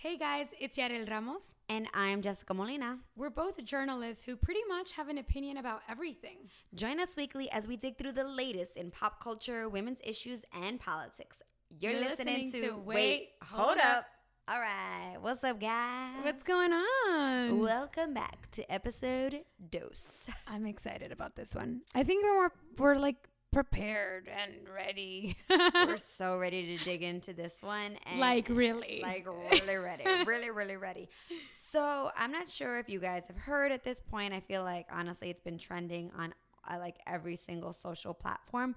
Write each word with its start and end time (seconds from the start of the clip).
Hey 0.00 0.16
guys, 0.16 0.54
it's 0.60 0.78
Yarel 0.78 1.10
Ramos. 1.10 1.54
And 1.68 1.88
I'm 1.92 2.22
Jessica 2.22 2.54
Molina. 2.54 2.98
We're 3.16 3.30
both 3.30 3.64
journalists 3.64 4.22
who 4.22 4.36
pretty 4.36 4.60
much 4.68 4.92
have 4.92 5.08
an 5.08 5.18
opinion 5.18 5.56
about 5.56 5.80
everything. 5.88 6.36
Join 6.72 7.00
us 7.00 7.16
weekly 7.16 7.50
as 7.50 7.66
we 7.66 7.76
dig 7.76 7.98
through 7.98 8.12
the 8.12 8.22
latest 8.22 8.76
in 8.76 8.92
pop 8.92 9.20
culture, 9.20 9.68
women's 9.68 9.98
issues, 10.04 10.44
and 10.52 10.78
politics. 10.78 11.42
You're, 11.80 11.94
You're 11.94 12.02
listening, 12.02 12.44
listening 12.44 12.62
to, 12.62 12.68
to 12.68 12.76
Wait, 12.76 12.94
Wait, 12.94 13.28
Hold 13.42 13.66
Hold 13.70 13.78
Up. 13.78 13.96
Up. 13.96 14.06
All 14.46 14.60
right. 14.60 15.16
What's 15.20 15.42
up, 15.42 15.60
guys? 15.60 16.22
What's 16.22 16.44
going 16.44 16.72
on? 16.72 17.58
Welcome 17.58 18.14
back 18.14 18.48
to 18.52 18.72
episode 18.72 19.40
Dose. 19.68 20.28
I'm 20.46 20.64
excited 20.64 21.10
about 21.10 21.34
this 21.34 21.56
one. 21.56 21.80
I 21.96 22.04
think 22.04 22.22
we're 22.22 22.34
more, 22.34 22.52
we're 22.78 22.94
like 22.94 23.28
prepared 23.52 24.28
and 24.28 24.52
ready. 24.74 25.36
We're 25.48 25.96
so 25.96 26.38
ready 26.38 26.76
to 26.76 26.84
dig 26.84 27.02
into 27.02 27.32
this 27.32 27.58
one. 27.62 27.98
And 28.06 28.20
like 28.20 28.48
really. 28.48 29.00
like 29.02 29.26
really 29.26 29.76
ready 29.76 30.04
really 30.26 30.50
really 30.50 30.76
ready 30.76 31.08
so 31.54 32.10
i'm 32.16 32.30
not 32.32 32.48
sure 32.48 32.78
if 32.78 32.88
you 32.88 32.98
guys 33.00 33.26
have 33.26 33.36
heard 33.36 33.72
at 33.72 33.82
this 33.84 34.00
point 34.00 34.32
i 34.34 34.40
feel 34.40 34.62
like 34.62 34.86
honestly 34.92 35.30
it's 35.30 35.40
been 35.40 35.58
trending 35.58 36.10
on 36.18 36.32
uh, 36.70 36.78
like 36.78 36.96
every 37.06 37.36
single 37.36 37.72
social 37.72 38.12
platform 38.14 38.74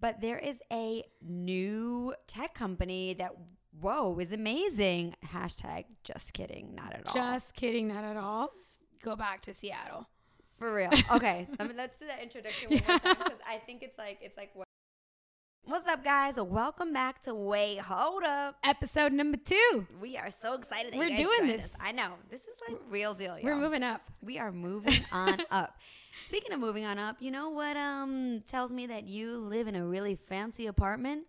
but 0.00 0.20
there 0.20 0.38
is 0.38 0.60
a 0.72 1.02
new 1.22 2.14
tech 2.26 2.54
company 2.54 3.14
that 3.14 3.32
whoa 3.80 4.16
is 4.18 4.32
amazing 4.32 5.14
hashtag 5.26 5.84
just 6.04 6.32
kidding 6.32 6.74
not 6.74 6.92
at 6.92 7.06
all 7.06 7.14
Just 7.14 7.54
kidding, 7.54 7.88
not 7.88 8.04
at 8.04 8.16
all. 8.16 8.50
Go 9.02 9.16
back 9.16 9.42
to 9.42 9.54
Seattle. 9.54 10.08
For 10.58 10.72
real 10.72 10.90
okay 11.12 11.46
let 11.58 11.68
me, 11.68 11.74
let's 11.76 11.98
do 11.98 12.06
that 12.06 12.22
introduction 12.22 12.70
one 12.70 12.82
more 12.86 12.98
time 12.98 13.16
because 13.18 13.40
i 13.46 13.56
think 13.66 13.82
it's 13.82 13.98
like 13.98 14.18
it's 14.22 14.36
like 14.36 14.50
what 14.54 14.64
What's 15.66 15.88
up, 15.88 16.04
guys? 16.04 16.36
Welcome 16.36 16.92
back 16.92 17.22
to 17.22 17.34
Wait, 17.34 17.78
Hold 17.78 18.22
Up. 18.22 18.56
Episode 18.62 19.12
number 19.14 19.38
two. 19.38 19.86
We 19.98 20.18
are 20.18 20.28
so 20.28 20.52
excited 20.52 20.92
that 20.92 20.98
We're 20.98 21.04
you 21.04 21.16
guys 21.16 21.26
doing 21.26 21.48
this. 21.48 21.64
us. 21.64 21.70
I 21.82 21.90
know 21.90 22.08
this 22.30 22.42
is 22.42 22.58
like 22.68 22.78
real 22.90 23.14
deal. 23.14 23.38
We're 23.42 23.56
moving 23.56 23.82
up. 23.82 24.02
We 24.20 24.38
are 24.38 24.52
moving 24.68 25.00
on 25.10 25.40
up. 25.50 25.78
Speaking 26.28 26.52
of 26.52 26.60
moving 26.60 26.84
on 26.84 26.98
up, 26.98 27.16
you 27.20 27.30
know 27.30 27.48
what 27.48 27.78
um 27.78 28.42
tells 28.46 28.72
me 28.72 28.86
that 28.88 29.08
you 29.08 29.38
live 29.38 29.66
in 29.66 29.74
a 29.74 29.86
really 29.86 30.16
fancy 30.16 30.66
apartment 30.66 31.28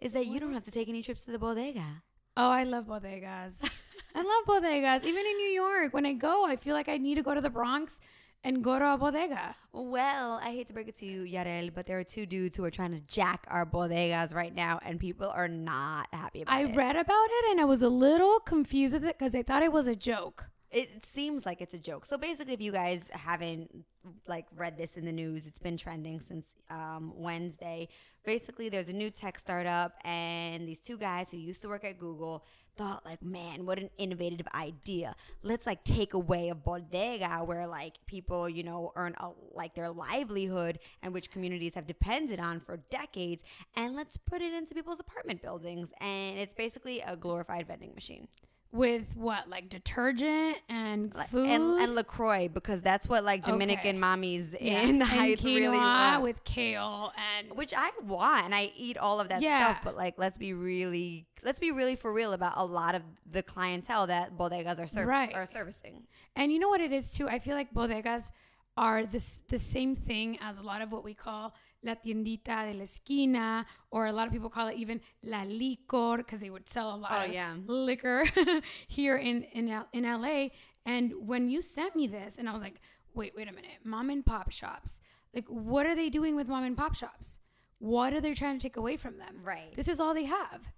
is 0.00 0.12
that 0.12 0.26
you 0.26 0.38
don't 0.38 0.54
have 0.54 0.64
to 0.64 0.70
take 0.70 0.88
any 0.88 1.02
trips 1.02 1.24
to 1.24 1.32
the 1.32 1.38
bodega. 1.40 2.04
Oh, 2.36 2.50
I 2.50 2.62
love 2.62 2.86
bodegas. 2.86 3.68
I 4.14 4.22
love 4.22 4.62
bodegas. 4.62 5.02
Even 5.02 5.26
in 5.26 5.36
New 5.38 5.50
York, 5.50 5.92
when 5.92 6.06
I 6.06 6.12
go, 6.12 6.46
I 6.46 6.54
feel 6.54 6.74
like 6.74 6.88
I 6.88 6.98
need 6.98 7.16
to 7.16 7.22
go 7.22 7.34
to 7.34 7.40
the 7.40 7.50
Bronx 7.50 8.00
and 8.44 8.62
go 8.62 8.78
to 8.78 8.94
a 8.94 8.98
bodega. 8.98 9.54
Well, 9.72 10.40
I 10.42 10.50
hate 10.50 10.66
to 10.68 10.72
break 10.72 10.88
it 10.88 10.96
to 10.96 11.06
you, 11.06 11.22
Yarel, 11.22 11.72
but 11.72 11.86
there 11.86 11.98
are 11.98 12.04
two 12.04 12.26
dudes 12.26 12.56
who 12.56 12.64
are 12.64 12.70
trying 12.70 12.92
to 12.92 13.00
jack 13.00 13.46
our 13.48 13.64
bodegas 13.64 14.34
right 14.34 14.54
now, 14.54 14.78
and 14.82 14.98
people 15.00 15.28
are 15.30 15.48
not 15.48 16.08
happy 16.12 16.42
about 16.42 16.54
I 16.54 16.62
it. 16.64 16.70
I 16.72 16.74
read 16.74 16.96
about 16.96 17.28
it 17.30 17.50
and 17.52 17.60
I 17.60 17.64
was 17.64 17.82
a 17.82 17.88
little 17.88 18.40
confused 18.40 18.94
with 18.94 19.04
it 19.04 19.18
because 19.18 19.34
I 19.34 19.42
thought 19.42 19.62
it 19.62 19.72
was 19.72 19.86
a 19.86 19.94
joke. 19.96 20.50
it 20.70 21.04
seems 21.04 21.44
like 21.44 21.60
it's 21.60 21.74
a 21.74 21.78
joke. 21.78 22.06
So 22.06 22.16
basically, 22.16 22.54
if 22.54 22.60
you 22.60 22.72
guys 22.72 23.08
haven't 23.12 23.84
like 24.26 24.46
read 24.56 24.78
this 24.78 24.96
in 24.96 25.04
the 25.04 25.12
news, 25.12 25.46
it's 25.46 25.58
been 25.58 25.76
trending 25.76 26.18
since 26.20 26.46
um, 26.70 27.12
Wednesday. 27.14 27.88
Basically, 28.24 28.68
there's 28.70 28.88
a 28.88 28.92
new 28.92 29.10
tech 29.10 29.38
startup, 29.38 29.92
and 30.04 30.66
these 30.66 30.80
two 30.80 30.96
guys 30.96 31.30
who 31.30 31.36
used 31.36 31.60
to 31.62 31.68
work 31.68 31.84
at 31.84 31.98
Google 31.98 32.44
thought 32.76 33.04
like, 33.04 33.22
man, 33.22 33.66
what 33.66 33.78
an 33.78 33.90
innovative 33.98 34.46
idea. 34.54 35.14
Let's 35.42 35.66
like 35.66 35.84
take 35.84 36.14
away 36.14 36.48
a 36.48 36.54
bodega 36.54 37.42
where 37.44 37.66
like 37.66 37.94
people, 38.06 38.48
you 38.48 38.62
know, 38.62 38.92
earn 38.96 39.14
a, 39.18 39.30
like 39.52 39.74
their 39.74 39.90
livelihood 39.90 40.78
and 41.02 41.12
which 41.12 41.30
communities 41.30 41.74
have 41.74 41.86
depended 41.86 42.40
on 42.40 42.60
for 42.60 42.78
decades, 42.90 43.42
and 43.76 43.94
let's 43.94 44.16
put 44.16 44.42
it 44.42 44.52
into 44.52 44.74
people's 44.74 45.00
apartment 45.00 45.42
buildings. 45.42 45.92
And 46.00 46.38
it's 46.38 46.54
basically 46.54 47.00
a 47.00 47.16
glorified 47.16 47.66
vending 47.66 47.94
machine. 47.94 48.28
With 48.72 49.04
what, 49.16 49.50
like 49.50 49.68
detergent 49.68 50.56
and 50.70 51.12
food? 51.28 51.46
and, 51.46 51.78
and 51.78 51.94
Lacroix 51.94 52.48
because 52.48 52.80
that's 52.80 53.06
what 53.06 53.22
like 53.22 53.44
Dominican 53.44 53.96
Okay. 53.96 53.98
mommies 53.98 54.56
Yeah. 54.58 54.80
in 54.84 54.98
the 54.98 55.04
and 55.04 55.12
Heights 55.12 55.42
quinoa 55.42 55.56
really 55.56 55.76
want. 55.78 56.22
with 56.22 56.42
kale 56.44 57.12
and 57.36 57.52
which 57.54 57.74
I 57.76 57.90
want 58.02 58.46
and 58.46 58.54
I 58.54 58.72
eat 58.74 58.96
all 58.96 59.20
of 59.20 59.28
that 59.28 59.42
Yeah. 59.42 59.62
stuff. 59.74 59.82
But 59.84 59.94
like, 59.98 60.14
let's 60.16 60.38
be 60.38 60.54
really, 60.54 61.26
let's 61.42 61.60
be 61.60 61.70
really 61.72 61.96
for 61.96 62.12
real 62.12 62.32
about 62.32 62.54
a 62.56 62.64
lot 62.64 62.94
of 62.94 63.02
the 63.30 63.42
clientele 63.42 64.06
that 64.06 64.36
bodegas 64.36 64.78
are 64.80 64.86
serv- 64.86 65.06
Right. 65.08 65.34
are 65.34 65.46
servicing. 65.46 66.06
And 66.36 66.52
you 66.52 66.58
know 66.58 66.68
what 66.68 66.80
it 66.80 66.92
is 66.92 67.12
too? 67.12 67.28
I 67.28 67.38
feel 67.38 67.54
like 67.54 67.72
bodegas 67.74 68.30
are 68.76 69.04
this 69.04 69.42
the 69.48 69.58
same 69.58 69.94
thing 69.94 70.38
as 70.40 70.58
a 70.58 70.62
lot 70.62 70.80
of 70.82 70.90
what 70.92 71.04
we 71.04 71.12
call 71.14 71.54
la 71.84 71.94
tiendita 71.94 72.70
de 72.70 72.74
la 72.78 72.84
esquina, 72.84 73.66
or 73.90 74.06
a 74.06 74.12
lot 74.12 74.26
of 74.26 74.32
people 74.32 74.48
call 74.48 74.68
it 74.68 74.76
even 74.76 75.00
la 75.22 75.42
licor 75.44 76.16
because 76.18 76.40
they 76.40 76.48
would 76.48 76.68
sell 76.68 76.94
a 76.94 76.96
lot 76.96 77.10
Oh, 77.12 77.24
of 77.26 77.32
yeah. 77.32 77.54
liquor 77.66 78.24
here 78.88 79.16
in 79.16 79.42
in 79.52 79.68
L- 79.68 79.88
in 79.92 80.04
LA. 80.04 80.48
And 80.86 81.12
when 81.26 81.48
you 81.48 81.60
sent 81.60 81.94
me 81.96 82.06
this, 82.06 82.38
and 82.38 82.48
I 82.48 82.52
was 82.52 82.62
like, 82.62 82.80
wait, 83.14 83.34
wait 83.36 83.48
a 83.48 83.52
minute, 83.52 83.78
mom 83.84 84.10
and 84.10 84.24
pop 84.24 84.50
shops. 84.50 85.00
Like, 85.34 85.46
what 85.48 85.86
are 85.86 85.94
they 85.94 86.08
doing 86.08 86.34
with 86.36 86.48
mom 86.48 86.64
and 86.64 86.76
pop 86.76 86.94
shops? 86.94 87.38
What 87.78 88.12
are 88.14 88.20
they 88.20 88.32
trying 88.34 88.58
to 88.58 88.62
take 88.62 88.76
away 88.76 88.96
from 88.96 89.18
them? 89.18 89.40
Right. 89.44 89.74
This 89.76 89.88
is 89.88 89.98
all 90.00 90.14
they 90.14 90.24
have. 90.24 90.72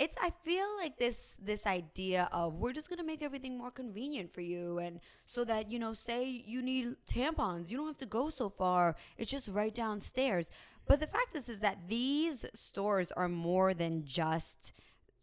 It's 0.00 0.16
I 0.18 0.32
feel 0.44 0.66
like 0.78 0.98
this 0.98 1.36
this 1.38 1.66
idea 1.66 2.26
of 2.32 2.54
we're 2.54 2.72
just 2.72 2.88
gonna 2.88 3.04
make 3.04 3.22
everything 3.22 3.58
more 3.58 3.70
convenient 3.70 4.32
for 4.32 4.40
you 4.40 4.78
and 4.78 4.98
so 5.26 5.44
that 5.44 5.70
you 5.70 5.78
know 5.78 5.92
say 5.92 6.42
you 6.46 6.62
need 6.62 6.96
tampons 7.06 7.70
you 7.70 7.76
don't 7.76 7.86
have 7.86 7.98
to 7.98 8.06
go 8.06 8.30
so 8.30 8.48
far 8.48 8.96
it's 9.18 9.30
just 9.30 9.48
right 9.48 9.74
downstairs. 9.74 10.50
But 10.86 11.00
the 11.00 11.06
fact 11.06 11.36
is 11.36 11.50
is 11.50 11.60
that 11.60 11.86
these 11.86 12.46
stores 12.54 13.12
are 13.12 13.28
more 13.28 13.74
than 13.74 14.06
just 14.06 14.72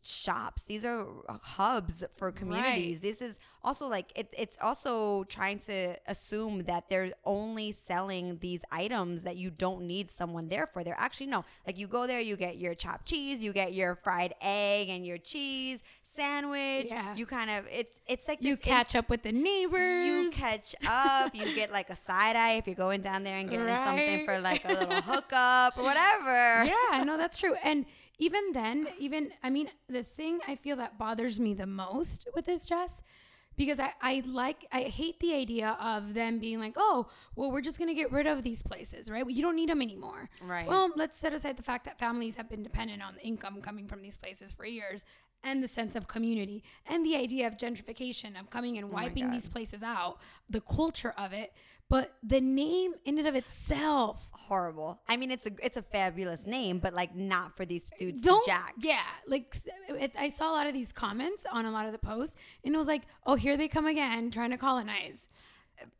shops. 0.07 0.63
These 0.63 0.85
are 0.85 1.05
uh, 1.27 1.37
hubs 1.41 2.03
for 2.15 2.31
communities. 2.31 2.97
Right. 2.97 3.01
this 3.01 3.21
is 3.21 3.39
also 3.63 3.87
like 3.87 4.11
it, 4.15 4.33
it's 4.37 4.57
also 4.61 5.23
trying 5.25 5.59
to 5.59 5.95
assume 6.07 6.61
that 6.61 6.89
they're 6.89 7.13
only 7.25 7.71
selling 7.71 8.37
these 8.39 8.61
items 8.71 9.23
that 9.23 9.37
you 9.37 9.49
don't 9.49 9.81
need 9.83 10.09
someone 10.09 10.47
there 10.47 10.67
for. 10.67 10.83
They're 10.83 10.99
actually 10.99 11.27
no. 11.27 11.45
Like 11.65 11.77
you 11.77 11.87
go 11.87 12.07
there 12.07 12.19
you 12.19 12.37
get 12.37 12.57
your 12.57 12.73
chopped 12.73 13.05
cheese 13.05 13.43
you 13.43 13.53
get 13.53 13.73
your 13.73 13.95
fried 13.95 14.33
egg 14.41 14.89
and 14.89 15.05
your 15.05 15.17
cheese 15.17 15.79
sandwich 16.15 16.56
Yeah. 16.85 17.15
you 17.15 17.25
kind 17.25 17.49
of 17.49 17.65
it's 17.71 17.99
it's 18.07 18.27
like 18.27 18.43
You 18.43 18.55
catch 18.57 18.95
up 18.95 19.09
with 19.09 19.23
the 19.23 19.31
neighbors. 19.31 20.07
you 20.07 20.31
catch 20.31 20.75
up 20.87 21.35
you 21.35 21.53
get 21.55 21.71
like 21.71 21.89
a 21.89 21.95
side 22.07 22.35
eye 22.35 22.53
if 22.53 22.67
you're 22.67 22.75
going 22.75 23.01
down 23.01 23.23
there 23.23 23.37
and 23.37 23.49
getting 23.49 23.67
something 23.67 24.25
for 24.25 24.39
like 24.39 24.63
a 24.65 24.69
little 24.73 25.01
hookup 25.01 25.77
or 25.77 25.83
whatever 25.83 26.63
yeah, 26.91 27.03
no, 27.03 27.17
that's 27.17 27.37
true. 27.37 27.55
And 27.63 27.85
even 28.19 28.51
then, 28.53 28.87
even 28.99 29.31
I 29.43 29.49
mean, 29.49 29.69
the 29.87 30.03
thing 30.03 30.39
I 30.47 30.55
feel 30.55 30.75
that 30.77 30.97
bothers 30.97 31.39
me 31.39 31.53
the 31.53 31.67
most 31.67 32.27
with 32.33 32.45
this, 32.45 32.65
Jess, 32.65 33.03
because 33.55 33.79
I, 33.79 33.91
I 34.01 34.23
like 34.25 34.65
I 34.71 34.81
hate 34.83 35.19
the 35.19 35.33
idea 35.33 35.77
of 35.81 36.13
them 36.13 36.39
being 36.39 36.59
like, 36.59 36.73
oh, 36.77 37.07
well, 37.35 37.51
we're 37.51 37.61
just 37.61 37.77
gonna 37.79 37.93
get 37.93 38.11
rid 38.11 38.25
of 38.27 38.43
these 38.43 38.61
places, 38.63 39.09
right? 39.09 39.27
You 39.29 39.41
don't 39.41 39.55
need 39.55 39.69
them 39.69 39.81
anymore. 39.81 40.29
Right. 40.41 40.67
Well, 40.67 40.89
let's 40.95 41.19
set 41.19 41.33
aside 41.33 41.57
the 41.57 41.63
fact 41.63 41.85
that 41.85 41.99
families 41.99 42.35
have 42.35 42.49
been 42.49 42.63
dependent 42.63 43.01
on 43.03 43.15
the 43.15 43.21
income 43.21 43.61
coming 43.61 43.87
from 43.87 44.01
these 44.01 44.17
places 44.17 44.51
for 44.51 44.65
years. 44.65 45.05
And 45.43 45.63
the 45.63 45.67
sense 45.67 45.95
of 45.95 46.07
community 46.07 46.63
and 46.85 47.05
the 47.05 47.15
idea 47.15 47.47
of 47.47 47.57
gentrification 47.57 48.39
of 48.39 48.49
coming 48.49 48.77
and 48.77 48.87
oh 48.87 48.93
wiping 48.93 49.25
God. 49.25 49.33
these 49.33 49.47
places 49.47 49.81
out, 49.81 50.17
the 50.49 50.59
culture 50.59 51.13
of 51.17 51.31
it, 51.31 51.53
but 51.89 52.15
the 52.21 52.41
name 52.41 52.95
in 53.05 53.17
and 53.17 53.27
of 53.27 53.35
itself 53.35 54.27
horrible. 54.31 54.99
I 55.07 55.15
mean 55.15 55.31
it's 55.31 55.45
a 55.45 55.51
it's 55.63 55.77
a 55.77 55.81
fabulous 55.81 56.45
name 56.45 56.79
but 56.79 56.93
like 56.93 57.15
not 57.15 57.55
for 57.55 57.65
these 57.65 57.85
dudes 57.97 58.21
don't 58.21 58.43
to 58.43 58.49
jack. 58.49 58.73
yeah 58.79 59.01
like 59.25 59.55
it, 59.89 60.11
i 60.17 60.27
saw 60.29 60.51
a 60.51 60.53
lot 60.53 60.67
of 60.67 60.73
these 60.73 60.91
comments 60.91 61.45
on 61.51 61.65
a 61.65 61.71
lot 61.71 61.85
of 61.85 61.91
the 61.91 61.97
posts 61.97 62.35
and 62.65 62.73
it 62.75 62.77
was 62.77 62.87
like 62.87 63.03
oh 63.25 63.35
here 63.35 63.55
they 63.55 63.67
come 63.67 63.85
again 63.85 64.29
trying 64.31 64.51
to 64.51 64.57
colonize 64.57 65.29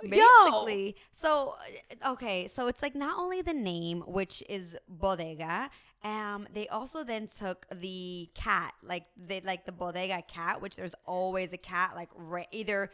Yo! 0.04 0.10
basically 0.10 0.96
so 1.14 1.56
uh, 2.04 2.12
okay 2.14 2.48
so 2.48 2.68
it's 2.68 2.82
like 2.82 2.96
not 2.96 3.18
only 3.20 3.42
the 3.42 3.54
name 3.54 4.02
which 4.02 4.44
is 4.50 4.76
bodega 4.88 5.70
um 6.04 6.48
they 6.54 6.68
also 6.68 7.04
then 7.04 7.28
took 7.28 7.66
the 7.72 8.30
cat 8.34 8.74
like 8.84 9.06
they 9.16 9.42
like 9.42 9.66
the 9.66 9.72
bodega 9.72 10.22
cat 10.28 10.62
which 10.62 10.76
there's 10.76 10.96
always 11.06 11.54
a 11.54 11.58
cat 11.58 11.94
like 11.96 12.10
ra- 12.16 12.44
either 12.52 12.90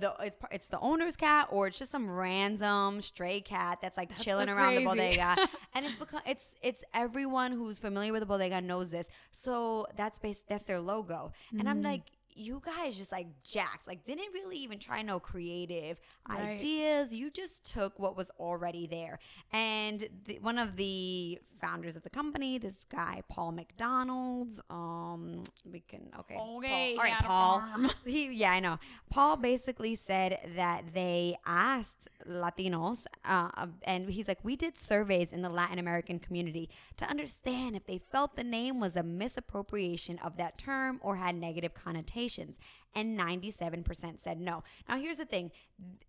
the 0.00 0.12
it's, 0.20 0.36
it's 0.50 0.68
the 0.68 0.80
owner's 0.80 1.16
cat 1.16 1.48
or 1.50 1.68
it's 1.68 1.78
just 1.78 1.90
some 1.90 2.10
random 2.10 3.00
stray 3.00 3.40
cat 3.40 3.78
that's 3.80 3.96
like 3.96 4.16
chilling 4.18 4.48
so 4.48 4.54
around 4.54 4.74
the 4.74 4.84
bodega. 4.84 5.36
And 5.74 5.86
it's 5.86 5.96
because 5.96 6.22
it's 6.26 6.54
it's 6.62 6.82
everyone 6.92 7.52
who's 7.52 7.78
familiar 7.78 8.12
with 8.12 8.20
the 8.20 8.26
bodega 8.26 8.60
knows 8.60 8.90
this. 8.90 9.08
So 9.30 9.86
that's 9.96 10.18
base 10.18 10.42
that's 10.48 10.64
their 10.64 10.80
logo. 10.80 11.32
And 11.58 11.68
i'm 11.68 11.82
like 11.82 12.02
you 12.36 12.60
guys 12.64 12.96
just 12.96 13.10
like 13.12 13.26
jacked. 13.42 13.86
Like 13.86 14.04
didn't 14.04 14.32
really 14.34 14.56
even 14.58 14.78
try 14.78 15.02
no 15.02 15.18
creative 15.18 15.98
Right. 16.28 16.40
ideas. 16.60 17.14
You 17.14 17.30
just 17.30 17.64
took 17.64 17.98
what 17.98 18.16
was 18.16 18.30
already 18.38 18.86
there. 18.86 19.18
And 19.52 20.08
the, 20.26 20.38
one 20.40 20.58
of 20.58 20.76
the 20.76 21.40
founders 21.66 21.96
of 21.96 22.02
the 22.02 22.10
company 22.10 22.58
this 22.58 22.84
guy 22.84 23.22
paul 23.28 23.50
McDonald's. 23.52 24.60
um 24.70 25.42
we 25.72 25.80
can 25.80 26.02
okay 26.20 26.36
Paul- 26.36 26.60
all 26.64 27.04
right 27.08 27.22
paul 27.22 27.62
he 28.06 28.30
yeah 28.32 28.52
i 28.52 28.60
know 28.60 28.78
paul 29.10 29.36
basically 29.36 29.96
said 29.96 30.38
that 30.54 30.84
they 30.94 31.36
asked 31.44 32.08
Latinos. 32.28 33.06
Uh, 33.24 33.66
and 33.84 34.08
he's 34.10 34.28
like, 34.28 34.38
we 34.42 34.56
did 34.56 34.78
surveys 34.78 35.32
in 35.32 35.42
the 35.42 35.48
Latin 35.48 35.78
American 35.78 36.18
community 36.18 36.68
to 36.96 37.04
understand 37.06 37.76
if 37.76 37.86
they 37.86 37.98
felt 37.98 38.36
the 38.36 38.44
name 38.44 38.80
was 38.80 38.96
a 38.96 39.02
misappropriation 39.02 40.18
of 40.18 40.36
that 40.36 40.58
term 40.58 40.98
or 41.02 41.16
had 41.16 41.34
negative 41.36 41.74
connotations. 41.74 42.58
And 42.96 43.16
97% 43.18 44.20
said 44.20 44.40
no. 44.40 44.64
Now, 44.88 44.96
here's 44.96 45.18
the 45.18 45.24
thing 45.26 45.52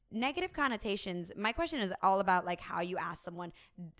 negative 0.10 0.54
connotations 0.54 1.34
my 1.36 1.51
question 1.51 1.81
is 1.81 1.92
all 2.01 2.22
about 2.22 2.45
like 2.45 2.62
how 2.62 2.80
you 2.80 2.98
ask 2.98 3.22
someone 3.25 3.51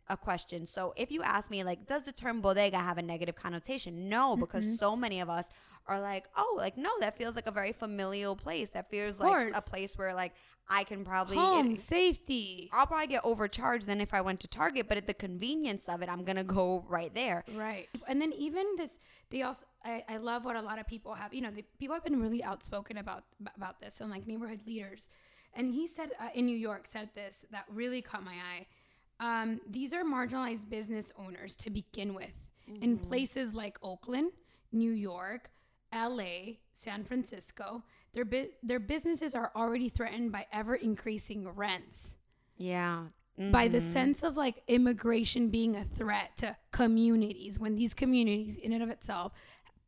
a 0.07 0.16
question 0.16 0.66
so 0.66 0.94
if 0.95 1.12
you 1.12 1.22
ask 1.22 1.51
me 1.51 1.66
like 1.66 1.86
does 1.86 2.04
the 2.04 2.13
term 2.13 2.39
bodega 2.39 2.78
have 2.78 2.98
a 2.98 3.01
negative 3.01 3.36
connotation 3.36 4.07
no 4.07 4.38
because 4.38 4.63
Mm-hmm. 4.63 4.75
so 4.75 4.95
many 4.95 5.19
of 5.19 5.30
us 5.30 5.48
are 5.86 6.00
like 6.00 6.24
oh 6.38 6.54
like 6.57 6.78
no 6.78 6.89
that 7.01 7.18
feels 7.18 7.36
like 7.36 7.45
a 7.48 7.51
very 7.51 7.74
familial 7.74 8.38
place 8.38 8.69
that 8.69 8.90
feels 8.90 9.19
like 9.19 9.54
a 9.54 9.62
place 9.62 9.98
where 9.98 10.13
like 10.13 10.31
i 10.69 10.86
can 10.86 11.04
probably 11.04 11.36
Home 11.36 11.72
it- 11.74 11.80
safety. 11.80 12.69
i'll 12.72 12.88
probably 12.88 13.07
get 13.07 13.25
overcharged 13.25 13.88
than 13.88 14.00
if 14.00 14.13
i 14.13 14.22
went 14.22 14.40
to 14.40 14.48
target 14.48 14.88
but 14.88 14.98
at 14.98 15.07
the 15.07 15.13
convenience 15.13 15.90
of 15.90 16.01
it 16.01 16.07
i'm 16.07 16.24
gonna 16.24 16.44
go 16.45 16.86
right 16.88 17.13
there 17.13 17.44
Right. 17.54 17.90
And 18.07 18.22
then 18.22 18.31
even 18.31 18.66
this, 18.78 18.92
they 19.30 19.42
also, 19.42 19.66
I, 19.84 20.04
I 20.08 20.18
love 20.18 20.46
what 20.46 20.56
a 20.56 20.62
lot 20.62 20.80
of 20.80 20.88
people 20.88 21.14
have, 21.14 21.34
you 21.34 21.42
know, 21.42 21.52
the, 21.52 21.64
people 21.80 21.94
have 21.94 22.04
been 22.04 22.22
really 22.22 22.44
outspoken 22.44 22.98
about, 22.98 23.24
about 23.56 23.80
this 23.80 24.02
and 24.02 24.10
like 24.10 24.28
neighborhood 24.28 24.62
leaders. 24.66 25.10
And 25.54 25.74
he 25.74 25.88
said 25.88 26.12
uh, 26.20 26.30
in 26.34 26.46
New 26.46 26.56
York, 26.56 26.88
said 26.88 27.10
this 27.16 27.46
that 27.52 27.66
really 27.70 28.02
caught 28.02 28.24
my 28.24 28.36
eye. 28.36 28.68
Um, 29.20 29.60
these 29.70 29.94
are 29.94 30.04
marginalized 30.04 30.70
business 30.70 31.12
owners 31.18 31.56
to 31.58 31.70
begin 31.70 32.14
with 32.14 32.34
in 32.82 32.98
places 32.98 33.54
like 33.54 33.78
Oakland, 33.82 34.32
New 34.72 34.92
York, 34.92 35.50
LA, 35.94 36.58
San 36.74 37.04
Francisco. 37.04 37.82
Their, 38.14 38.26
bu- 38.26 38.50
their 38.62 38.80
businesses 38.80 39.34
are 39.34 39.52
already 39.56 39.90
threatened 39.90 40.32
by 40.32 40.46
ever 40.52 40.76
increasing 40.76 41.48
rents 41.50 42.16
yeah 42.58 43.04
by 43.51 43.68
the 43.68 43.78
Mhm. 43.80 43.94
sense 43.94 44.24
of 44.24 44.36
like 44.36 44.63
immigration 44.68 45.50
being 45.50 45.75
a 45.75 45.84
threat 45.84 46.36
to 46.38 46.57
communities 46.72 47.60
when 47.60 47.75
these 47.75 47.94
communities 47.94 48.57
in 48.57 48.74
and 48.74 48.81
of 48.81 48.89
itself 48.89 49.31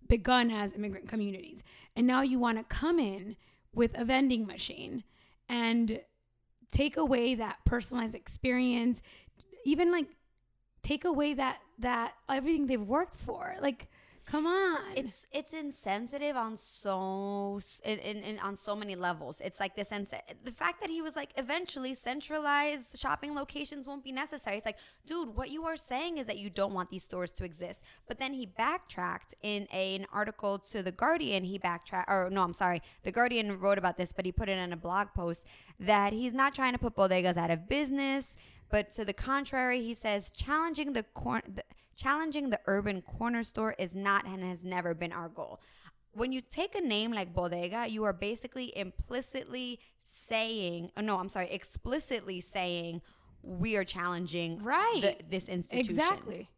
begun 0.07 0.51
as 0.51 0.73
immigrant 0.73 1.07
communities 1.07 1.63
and 1.95 2.05
now 2.05 2.21
you 2.21 2.37
want 2.39 2.57
to 2.57 2.63
come 2.63 2.99
in 2.99 3.35
with 3.73 3.97
a 3.97 4.05
vending 4.05 4.45
machine 4.45 5.03
and 5.47 6.01
take 6.71 6.95
away 6.97 7.33
that 7.35 7.57
personalized 7.65 8.13
experience 8.15 9.01
even 9.65 9.91
like 9.91 10.07
take 10.83 11.03
away 11.03 11.33
that 11.33 11.57
that 11.79 12.13
everything 12.29 12.67
they've 12.67 12.81
worked 12.87 13.15
for 13.19 13.55
like 13.61 13.87
come 14.29 14.45
on. 14.45 14.79
It's 14.95 15.25
it's 15.31 15.53
insensitive 15.53 16.35
on 16.35 16.57
so 16.57 17.59
in, 17.83 17.99
in, 17.99 18.17
in 18.23 18.39
on 18.39 18.55
so 18.55 18.75
many 18.75 18.95
levels. 18.95 19.41
It's 19.43 19.59
like 19.59 19.75
the 19.75 19.85
sense 19.85 20.11
the 20.43 20.51
fact 20.51 20.81
that 20.81 20.89
he 20.89 21.01
was 21.01 21.15
like 21.15 21.31
eventually 21.37 21.95
centralized 21.95 22.97
shopping 22.97 23.33
locations 23.35 23.87
won't 23.87 24.03
be 24.03 24.11
necessary. 24.11 24.57
It's 24.57 24.65
like 24.65 24.77
dude 25.05 25.35
what 25.35 25.49
you 25.49 25.65
are 25.65 25.77
saying 25.77 26.17
is 26.17 26.27
that 26.27 26.37
you 26.37 26.49
don't 26.49 26.73
want 26.73 26.89
these 26.89 27.03
stores 27.03 27.31
to 27.33 27.43
exist. 27.43 27.81
But 28.07 28.19
then 28.19 28.33
he 28.33 28.45
backtracked 28.45 29.33
in 29.41 29.67
a, 29.73 29.95
an 29.95 30.05
article 30.13 30.59
to 30.71 30.83
the 30.83 30.91
guardian. 30.91 31.43
He 31.43 31.57
backtracked 31.57 32.09
or 32.09 32.29
no 32.29 32.43
i'm 32.43 32.53
sorry. 32.53 32.81
The 33.03 33.11
guardian 33.11 33.59
wrote 33.59 33.77
about 33.77 33.97
this 33.97 34.13
but 34.13 34.25
he 34.25 34.31
put 34.31 34.49
it 34.49 34.57
in 34.57 34.73
a 34.73 34.77
blog 34.77 35.07
post 35.15 35.43
that 35.79 36.13
he's 36.13 36.33
not 36.33 36.53
trying 36.53 36.73
to 36.73 36.79
put 36.79 36.95
bodegas 36.95 37.37
out 37.37 37.51
of 37.51 37.67
business 37.67 38.35
but 38.69 38.91
to 38.91 39.03
the 39.03 39.13
contrary, 39.13 39.81
he 39.81 39.93
says 39.95 40.31
challenging 40.31 40.93
the, 40.93 41.03
cor- 41.15 41.41
the 41.47 41.63
challenging 41.99 42.49
the 42.49 42.59
urban 42.65 43.01
corner 43.01 43.43
store 43.43 43.75
is 43.77 43.95
not 43.95 44.25
and 44.25 44.43
has 44.43 44.63
never 44.63 44.93
been 44.93 45.11
our 45.11 45.29
goal. 45.29 45.59
When 46.13 46.31
you 46.31 46.41
take 46.41 46.73
a 46.75 46.81
name 46.81 47.11
like 47.11 47.33
bodega, 47.33 47.87
you 47.87 48.03
are 48.05 48.13
basically 48.13 48.75
implicitly 48.75 49.79
saying, 50.03 50.91
oh, 50.97 51.01
no, 51.01 51.19
I'm 51.19 51.29
sorry, 51.29 51.49
explicitly 51.51 52.41
saying 52.41 53.01
we 53.43 53.75
are 53.75 53.83
challenging 53.83 54.63
Right. 54.63 55.01
the, 55.01 55.15
this 55.29 55.47
institution. 55.49 55.93
Exactly. 55.93 56.49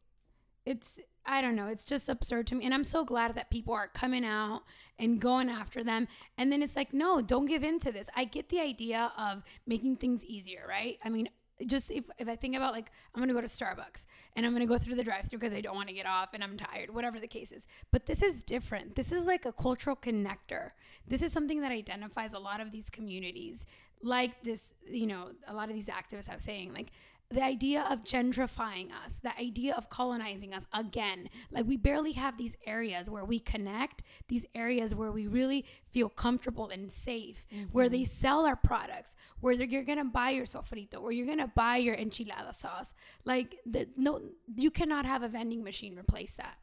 It's 0.65 0.99
I 1.25 1.41
don't 1.41 1.55
know. 1.55 1.67
It's 1.67 1.85
just 1.85 2.09
absurd 2.09 2.47
to 2.47 2.55
me, 2.55 2.65
and 2.65 2.73
I'm 2.73 2.83
so 2.83 3.05
glad 3.05 3.35
that 3.35 3.51
people 3.51 3.75
are 3.75 3.87
coming 3.87 4.25
out 4.25 4.63
and 4.97 5.19
going 5.19 5.49
after 5.49 5.83
them. 5.83 6.07
And 6.39 6.51
then 6.51 6.63
it's 6.63 6.75
like, 6.75 6.93
no, 6.93 7.21
don't 7.21 7.45
give 7.45 7.63
in 7.63 7.79
to 7.81 7.91
this. 7.91 8.09
I 8.15 8.25
get 8.25 8.49
the 8.49 8.59
idea 8.59 9.11
of 9.17 9.43
making 9.67 9.97
things 9.97 10.25
easier, 10.25 10.65
right? 10.67 10.97
I 11.03 11.09
mean, 11.09 11.29
just 11.65 11.91
if, 11.91 12.05
if 12.17 12.27
I 12.27 12.35
think 12.35 12.55
about 12.55 12.73
like 12.73 12.91
I'm 13.13 13.21
gonna 13.21 13.33
go 13.33 13.41
to 13.41 13.47
Starbucks 13.47 14.05
and 14.35 14.45
I'm 14.45 14.53
gonna 14.53 14.67
go 14.67 14.77
through 14.77 14.95
the 14.95 15.03
drive-through 15.03 15.39
because 15.39 15.53
I 15.53 15.61
don't 15.61 15.75
want 15.75 15.87
to 15.89 15.93
get 15.93 16.05
off 16.05 16.29
and 16.33 16.43
I'm 16.43 16.57
tired, 16.57 16.93
whatever 16.93 17.19
the 17.19 17.27
case 17.27 17.51
is. 17.51 17.67
But 17.91 18.05
this 18.05 18.21
is 18.21 18.43
different. 18.43 18.95
This 18.95 19.11
is 19.11 19.25
like 19.25 19.45
a 19.45 19.53
cultural 19.53 19.95
connector. 19.95 20.71
This 21.07 21.21
is 21.21 21.31
something 21.31 21.61
that 21.61 21.71
identifies 21.71 22.33
a 22.33 22.39
lot 22.39 22.61
of 22.61 22.71
these 22.71 22.89
communities, 22.89 23.65
like 24.01 24.41
this. 24.43 24.73
You 24.87 25.07
know, 25.07 25.29
a 25.47 25.53
lot 25.53 25.69
of 25.69 25.75
these 25.75 25.89
activists 25.89 26.27
have 26.27 26.41
saying 26.41 26.73
like 26.73 26.91
the 27.31 27.43
idea 27.43 27.85
of 27.89 28.03
gentrifying 28.03 28.89
us, 29.05 29.19
the 29.23 29.37
idea 29.39 29.73
of 29.75 29.89
colonizing 29.89 30.53
us 30.53 30.67
again. 30.73 31.29
Like 31.51 31.65
we 31.65 31.77
barely 31.77 32.11
have 32.13 32.37
these 32.37 32.57
areas 32.65 33.09
where 33.09 33.25
we 33.25 33.39
connect, 33.39 34.03
these 34.27 34.45
areas 34.53 34.93
where 34.93 35.11
we 35.11 35.27
really 35.27 35.65
feel 35.91 36.09
comfortable 36.09 36.69
and 36.69 36.91
safe, 36.91 37.45
where 37.71 37.85
mm-hmm. 37.85 37.93
they 37.93 38.03
sell 38.03 38.45
our 38.45 38.55
products, 38.55 39.15
where 39.39 39.53
you're 39.53 39.83
gonna 39.83 40.05
buy 40.05 40.31
your 40.31 40.45
sofrito, 40.45 41.01
where 41.01 41.11
you're 41.11 41.27
gonna 41.27 41.51
buy 41.55 41.77
your 41.77 41.95
enchilada 41.95 42.53
sauce. 42.53 42.93
Like 43.25 43.55
the, 43.65 43.87
no, 43.95 44.21
you 44.55 44.71
cannot 44.71 45.05
have 45.05 45.23
a 45.23 45.27
vending 45.27 45.63
machine 45.63 45.97
replace 45.97 46.33
that. 46.33 46.57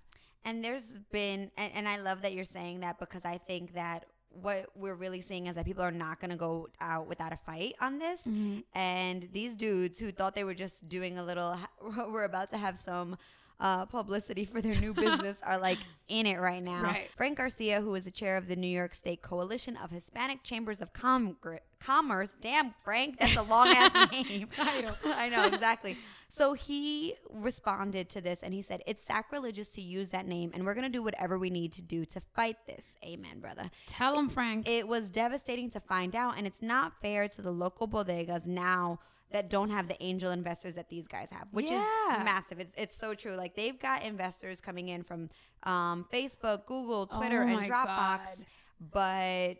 And 0.45 0.65
there's 0.65 0.99
been, 1.11 1.51
and, 1.57 1.73
and 1.75 1.89
I 1.89 1.99
love 1.99 2.23
that 2.23 2.33
you're 2.33 2.45
saying 2.45 2.81
that 2.81 2.99
because 2.99 3.25
I 3.25 3.39
think 3.39 3.75
that 3.75 4.05
what 4.31 4.67
we're 4.75 4.95
really 4.95 5.21
seeing 5.21 5.47
is 5.47 5.57
that 5.57 5.65
people 5.65 5.83
are 5.83 5.91
not 5.91 6.21
going 6.21 6.31
to 6.31 6.37
go 6.37 6.69
out 6.81 7.09
without 7.09 7.33
a 7.33 7.37
fight 7.37 7.75
on 7.81 7.99
this. 7.99 8.21
Mm-hmm. 8.23 8.61
And 8.75 9.29
these 9.33 9.57
dudes 9.57 9.99
who 9.99 10.13
thought 10.13 10.35
they 10.35 10.45
were 10.45 10.55
just 10.55 10.89
doing 10.89 11.19
a 11.19 11.25
little, 11.25 11.57
we're 12.11 12.25
about 12.25 12.51
to 12.51 12.59
have 12.59 12.79
some 12.85 13.17
uh, 13.61 13.87
publicity 13.87 14.45
for 14.45 14.61
their 14.63 14.75
new 14.77 14.95
business 14.95 15.37
are 15.43 15.59
like 15.59 15.79
in 16.09 16.27
it 16.27 16.39
right 16.39 16.63
now. 16.63 16.83
Right. 16.83 17.09
Frank 17.17 17.39
Garcia, 17.39 17.81
who 17.81 17.95
is 17.95 18.05
the 18.05 18.11
chair 18.11 18.37
of 18.37 18.47
the 18.47 18.57
New 18.57 18.69
York 18.69 18.95
State 18.95 19.21
Coalition 19.23 19.77
of 19.77 19.91
Hispanic 19.91 20.43
Chambers 20.43 20.81
of 20.81 20.93
Congre- 20.93 21.61
Commerce, 21.81 22.37
damn, 22.41 22.75
Frank, 22.85 23.19
that's 23.19 23.37
a 23.37 23.43
long 23.43 23.69
ass 23.69 24.11
name. 24.13 24.49
I 25.05 25.29
know, 25.29 25.45
exactly. 25.45 25.97
So 26.31 26.53
he 26.53 27.15
responded 27.31 28.09
to 28.11 28.21
this 28.21 28.41
and 28.43 28.55
he 28.55 28.63
said, 28.63 28.83
It's 28.87 29.05
sacrilegious 29.05 29.69
to 29.71 29.81
use 29.81 30.11
that 30.11 30.27
name, 30.27 30.53
and 30.55 30.65
we're 30.65 30.75
going 30.75 30.85
to 30.85 30.91
do 30.91 31.03
whatever 31.03 31.39
we 31.39 31.51
need 31.51 31.73
to 31.73 31.83
do 31.83 32.05
to 32.07 32.21
fight 32.35 32.57
this. 32.67 32.85
Amen, 33.05 33.41
brother. 33.41 33.71
Tell 33.87 34.19
him, 34.19 34.29
Frank. 34.29 34.69
It 34.69 34.87
was 34.87 35.11
devastating 35.11 35.71
to 35.71 35.81
find 35.81 36.15
out, 36.15 36.39
and 36.39 36.47
it's 36.47 36.63
not 36.63 36.93
fair 37.01 37.27
to 37.29 37.43
the 37.43 37.51
local 37.51 37.89
bodegas 37.89 38.47
now 38.47 39.01
that 39.31 39.51
don't 39.51 39.71
have 39.71 39.89
the 39.89 40.03
angel 40.03 40.31
investors 40.31 40.75
that 40.77 40.89
these 40.89 41.07
guys 41.07 41.29
have, 41.31 41.49
which 41.51 41.71
Yeah. 41.71 42.19
is 42.19 42.25
massive. 42.25 42.61
It's, 42.61 42.73
it's 42.77 42.97
so 42.97 43.15
true. 43.15 43.35
Like 43.35 43.55
they've 43.55 43.79
got 43.79 44.03
investors 44.03 44.61
coming 44.61 44.89
in 44.89 45.03
from 45.03 45.29
um, 45.65 46.07
Facebook, 46.13 46.65
Google, 46.67 47.07
Twitter, 47.07 47.43
Oh 47.43 47.47
and 47.47 47.61
Dropbox, 47.71 48.25
God. 48.25 48.47
but 48.93 49.55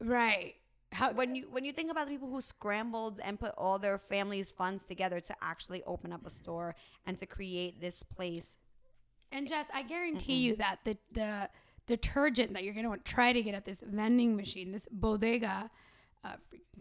right. 0.00 0.54
How 0.92 1.12
when 1.12 1.34
you 1.34 1.48
when 1.50 1.64
you 1.64 1.72
think 1.72 1.90
about 1.90 2.06
the 2.06 2.12
people 2.12 2.30
who 2.30 2.40
scrambled 2.40 3.18
and 3.24 3.38
put 3.38 3.52
all 3.58 3.78
their 3.80 3.98
family's 3.98 4.52
funds 4.52 4.84
together 4.84 5.20
to 5.20 5.34
actually 5.42 5.82
open 5.84 6.12
up 6.12 6.24
a 6.24 6.30
store 6.30 6.76
and 7.04 7.18
to 7.18 7.26
create 7.26 7.80
this 7.80 8.02
place 8.04 8.54
And 9.32 9.48
Jess, 9.48 9.66
I 9.74 9.82
guarantee 9.82 10.36
you 10.36 10.56
that 10.56 10.78
the 10.84 10.96
the 11.10 11.48
detergent 11.88 12.52
that 12.54 12.62
you're 12.62 12.74
gonna 12.74 12.96
try 12.98 13.32
to 13.32 13.42
get 13.42 13.54
at 13.54 13.64
this 13.64 13.80
vending 13.84 14.36
machine, 14.36 14.70
this 14.70 14.86
bodega, 14.92 15.68
uh, 16.24 16.36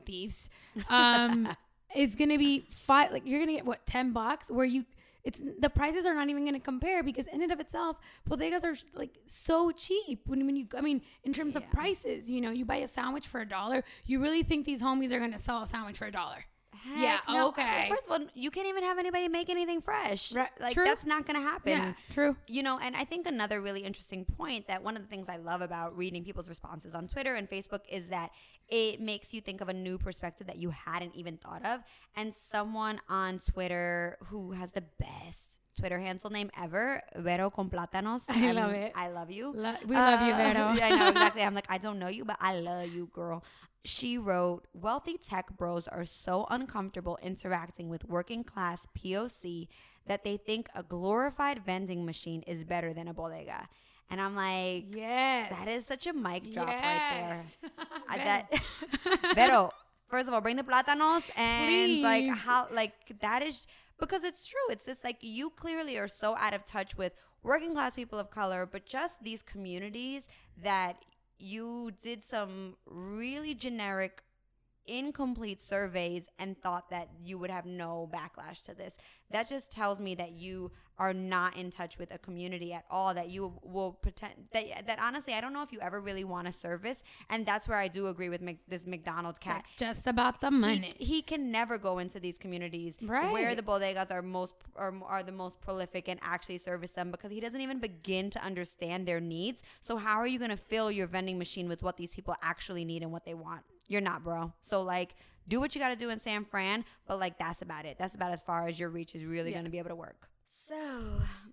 thieves, 0.05 0.50
um, 0.89 1.48
is 1.95 2.15
gonna 2.15 2.38
be 2.38 2.67
five. 2.71 3.12
Like 3.12 3.25
you're 3.25 3.39
gonna 3.39 3.53
get 3.53 3.65
what 3.65 3.85
ten 3.85 4.12
bucks, 4.12 4.50
where 4.50 4.65
you 4.65 4.85
it's 5.23 5.41
the 5.59 5.69
prices 5.69 6.05
are 6.05 6.13
not 6.13 6.27
even 6.29 6.45
gonna 6.45 6.59
compare 6.59 7.01
because 7.01 7.27
in 7.27 7.41
and 7.41 7.51
of 7.51 7.59
itself, 7.59 7.97
bodegas 8.29 8.63
are 8.63 8.75
like 8.93 9.17
so 9.25 9.71
cheap. 9.71 10.21
When 10.25 10.45
when 10.45 10.55
you, 10.55 10.67
I 10.77 10.81
mean, 10.81 11.01
in 11.23 11.31
terms 11.31 11.55
of 11.55 11.69
prices, 11.71 12.29
you 12.29 12.41
know, 12.41 12.51
you 12.51 12.65
buy 12.65 12.77
a 12.77 12.88
sandwich 12.88 13.27
for 13.27 13.41
a 13.41 13.47
dollar. 13.47 13.83
You 14.05 14.21
really 14.21 14.43
think 14.43 14.65
these 14.65 14.81
homies 14.81 15.12
are 15.12 15.19
gonna 15.19 15.39
sell 15.39 15.63
a 15.63 15.67
sandwich 15.67 15.97
for 15.97 16.07
a 16.07 16.12
dollar? 16.12 16.45
Yeah, 16.98 17.20
no. 17.30 17.50
okay. 17.50 17.88
First 17.90 18.08
of 18.08 18.12
all, 18.12 18.28
you 18.34 18.52
can't 18.52 18.68
even 18.68 18.84
have 18.84 18.98
anybody 19.00 19.28
make 19.28 19.50
anything 19.50 19.82
fresh. 19.82 20.32
Right, 20.34 20.50
Like 20.60 20.74
true. 20.74 20.84
that's 20.86 21.06
not 21.06 21.25
going 21.25 21.36
to 21.42 21.42
happen. 21.42 21.72
Yeah, 21.72 21.94
true. 22.13 22.36
You 22.48 22.63
know, 22.63 22.80
and 22.82 22.96
I 22.96 23.06
think 23.06 23.28
another 23.28 23.62
really 23.62 23.82
interesting 23.84 24.25
point 24.25 24.68
that 24.68 24.84
one 24.84 24.96
of 24.96 25.02
the 25.02 25.08
things 25.08 25.28
I 25.30 25.38
love 25.38 25.62
about 25.62 25.96
reading 25.98 26.24
people's 26.24 26.50
responses 26.50 26.94
on 26.94 27.08
Twitter 27.08 27.36
and 27.36 27.50
Facebook 27.50 27.82
is 27.90 28.08
that 28.08 28.32
it 28.70 29.00
makes 29.00 29.34
you 29.34 29.42
think 29.42 29.62
of 29.62 29.70
a 29.70 29.74
new 29.74 29.98
perspective 29.98 30.48
that 30.48 30.58
you 30.58 30.70
hadn't 30.72 31.16
even 31.16 31.38
thought 31.38 31.66
of. 31.66 31.82
And 32.16 32.34
someone 32.52 33.00
on 33.10 33.40
Twitter 33.40 34.18
who 34.25 34.52
has 34.54 34.72
the 34.72 34.84
best 35.00 35.60
Twitter 35.80 36.00
handle 36.00 36.30
name 36.30 36.52
ever, 36.62 37.02
Vero 37.16 37.50
con 37.50 37.70
Plátanos. 37.70 38.24
I 38.30 38.52
love 38.52 38.72
it. 38.72 38.92
I 38.96 39.10
love 39.10 39.32
you. 39.32 39.52
Lo- 39.56 39.74
we 39.88 39.96
love 39.96 40.22
you, 40.22 40.34
Uh, 40.34 40.38
Vero. 40.38 40.66
I 40.82 40.90
know 40.96 41.08
exactly. 41.10 41.42
I'm 41.48 41.56
like, 41.56 41.66
I 41.70 41.78
don't 41.80 41.98
know 42.00 42.10
you, 42.10 42.25
but 42.25 42.38
I 42.40 42.60
love 42.60 42.90
you, 42.90 43.10
girl. 43.12 43.44
She 43.86 44.18
wrote, 44.18 44.66
Wealthy 44.74 45.18
tech 45.18 45.58
bros 45.58 45.88
are 45.88 46.06
so 46.06 46.46
uncomfortable 46.50 47.18
interacting 47.22 47.90
with 47.90 48.06
working 48.06 48.44
class 48.44 48.88
POC 48.98 49.68
that 50.08 50.24
they 50.24 50.38
think 50.38 50.70
a 50.75 50.84
glorified 50.84 51.66
vending 51.66 52.06
machine 52.06 52.44
is 52.44 52.63
better 52.63 52.94
than 52.94 53.08
a 53.08 53.13
bodega. 53.13 53.68
And 54.10 54.22
I'm 54.22 54.36
like, 54.36 54.86
Yes. 54.96 55.50
that 55.52 55.68
is 55.68 55.86
such 55.86 56.08
a 56.08 56.13
mic 56.13 56.54
drop 56.54 56.68
right 56.68 56.80
there. 57.62 57.72
I- 58.10 58.18
that, 58.18 58.54
Vero, 59.36 59.72
first 60.08 60.28
of 60.28 60.34
all, 60.34 60.42
bring 60.42 60.56
the 60.56 60.63
plátanos 60.63 61.24
and 61.38 62.02
like 62.02 62.30
how 62.30 62.68
like 62.72 62.94
that 63.22 63.42
is 63.44 63.68
because 64.00 64.24
it's 64.24 64.46
true. 64.46 64.68
It's 64.70 64.84
this 64.84 65.04
like 65.04 65.18
you 65.22 65.50
clearly 65.50 65.98
are 65.98 66.08
so 66.08 66.36
out 66.38 66.54
of 66.54 66.66
touch 66.66 66.96
with 66.98 67.13
working 67.44 67.74
class 67.74 67.96
people 67.96 68.20
of 68.20 68.30
color, 68.30 68.66
but 68.66 68.86
just 68.86 69.22
these 69.24 69.42
communities 69.42 70.28
that 70.62 70.98
you 71.43 71.91
did 72.01 72.23
some 72.23 72.77
really 72.85 73.53
generic 73.53 74.23
incomplete 74.88 75.62
surveys 75.62 76.28
and 76.40 76.60
thought 76.62 76.90
that 76.90 77.10
you 77.24 77.38
would 77.38 77.50
have 77.50 77.66
no 77.66 78.10
backlash 78.12 78.62
to 78.63 78.74
this. 78.74 78.96
That 79.32 79.48
just 79.48 79.72
tells 79.72 80.00
me 80.00 80.16
that 80.16 80.34
you 80.34 80.72
are 81.00 81.13
not 81.13 81.58
in 81.58 81.72
touch 81.72 81.98
with 81.98 82.13
a 82.13 82.18
community 82.20 82.72
at 82.72 82.86
all 82.90 83.13
that 83.16 83.30
you 83.30 83.52
will 83.63 83.94
pretend 83.94 84.34
that 84.52 84.86
that 84.86 85.00
honestly 85.00 85.34
I 85.34 85.42
don't 85.42 85.52
know 85.52 85.63
if 85.63 85.72
you 85.72 85.80
ever 85.82 86.00
really 86.00 86.24
want 86.24 86.48
a 86.48 86.52
service 86.52 87.02
and 87.32 87.46
that's 87.46 87.68
where 87.68 87.80
I 87.80 87.88
do 87.88 88.08
agree 88.08 88.30
with 88.30 88.42
Mc, 88.42 88.60
this 88.68 88.86
McDonald's 88.86 89.40
cat. 89.40 89.66
Just 89.75 90.06
about 90.06 90.40
the 90.40 90.52
money. 90.52 90.94
he 91.00 91.22
can 91.24 91.52
never 91.52 91.78
go 91.78 91.98
into 91.98 92.20
these 92.20 92.38
communities 92.38 92.96
where 93.32 93.56
the 93.56 93.63
bodegas 93.63 94.12
are 94.12 94.22
most 94.22 94.54
are, 94.75 94.94
are 95.06 95.24
the 95.24 95.32
most 95.32 95.60
prolific 95.62 96.08
and 96.08 96.20
actually 96.22 96.60
service 96.60 96.92
them 96.92 97.10
because 97.10 97.32
he 97.32 97.40
doesn't 97.40 97.62
even 97.62 97.80
begin 97.80 98.30
to 98.30 98.44
understand 98.44 99.08
their 99.08 99.20
needs. 99.20 99.63
So 99.82 99.98
how 99.98 100.18
are 100.18 100.28
you 100.28 100.38
going 100.38 100.52
to 100.52 100.58
fill 100.58 100.92
your 100.92 101.08
vending 101.08 101.38
machine 101.40 101.68
with 101.68 101.82
what 101.82 101.98
these 101.98 102.13
people 102.13 102.36
actually 102.42 102.86
need 102.86 103.02
and 103.02 103.12
what 103.12 103.25
they 103.25 103.34
want? 103.34 103.63
You're 103.88 104.02
not, 104.02 104.24
bro. 104.24 104.54
So 104.62 104.82
like 104.84 105.16
do 105.48 105.60
what 105.60 105.75
you 105.75 105.82
got 105.82 105.90
to 105.90 105.96
do 105.96 106.10
in 106.10 106.20
San 106.20 106.46
Fran, 106.46 106.86
but 107.08 107.20
like 107.20 107.38
that's 107.38 107.62
about 107.62 107.86
it. 107.86 107.98
That's 108.00 108.16
about 108.16 108.32
as 108.32 108.40
far 108.42 108.68
as 108.68 108.80
your 108.80 108.90
reach 108.90 109.13
is 109.16 109.25
really 109.25 109.50
Yeah. 109.50 109.56
going 109.56 109.66
to 109.66 109.72
be 109.72 109.80
able 109.80 109.90
to 109.90 109.96
work. 109.96 110.30
So, 110.48 110.75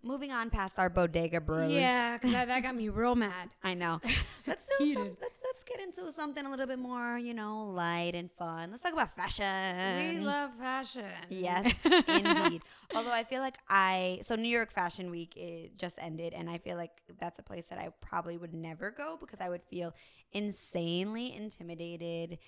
moving 0.05 0.31
on 0.31 0.51
past 0.51 0.79
our 0.79 0.89
bodega 0.89 1.41
bros. 1.41 1.73
yeah, 1.73 2.13
because 2.17 2.31
that, 2.31 2.47
that 2.47 2.63
got 2.63 2.77
me 2.77 2.89
real 2.91 3.17
mad. 3.17 3.51
I 3.65 3.75
know. 3.75 4.01
Let's 4.47 4.71
do 4.79 4.95
some, 4.95 5.17
let's 5.21 5.35
get 5.71 5.81
into 5.81 6.12
something 6.12 6.45
a 6.45 6.50
little 6.50 6.67
bit 6.67 6.79
more, 6.79 7.19
you 7.19 7.35
know, 7.35 7.67
light 7.67 8.15
and 8.15 8.31
fun. 8.33 8.71
Let's 8.71 8.83
talk 8.83 8.93
about 8.93 9.17
fashion. 9.17 10.19
we 10.19 10.25
love 10.25 10.50
fashion. 10.59 11.05
Yes, 11.29 11.73
indeed. 11.85 12.62
Although 12.95 13.12
I 13.12 13.25
feel 13.25 13.41
like 13.41 13.57
I 13.69 14.21
so 14.23 14.35
New 14.35 14.49
York 14.49 14.73
Fashion 14.73 15.11
Week 15.11 15.37
it 15.37 15.79
just 15.79 15.99
ended, 16.00 16.33
and 16.33 16.50
I 16.50 16.59
feel 16.59 16.77
like 16.77 16.93
that's 17.19 17.39
a 17.39 17.43
place 17.43 17.67
that 17.67 17.79
I 17.79 17.91
probably 18.00 18.37
would 18.37 18.55
never 18.55 18.91
go 18.91 19.17
because 19.21 19.41
I 19.41 19.49
would 19.49 19.62
feel 19.62 19.95
insanely 20.33 21.35
intimidated. 21.35 22.39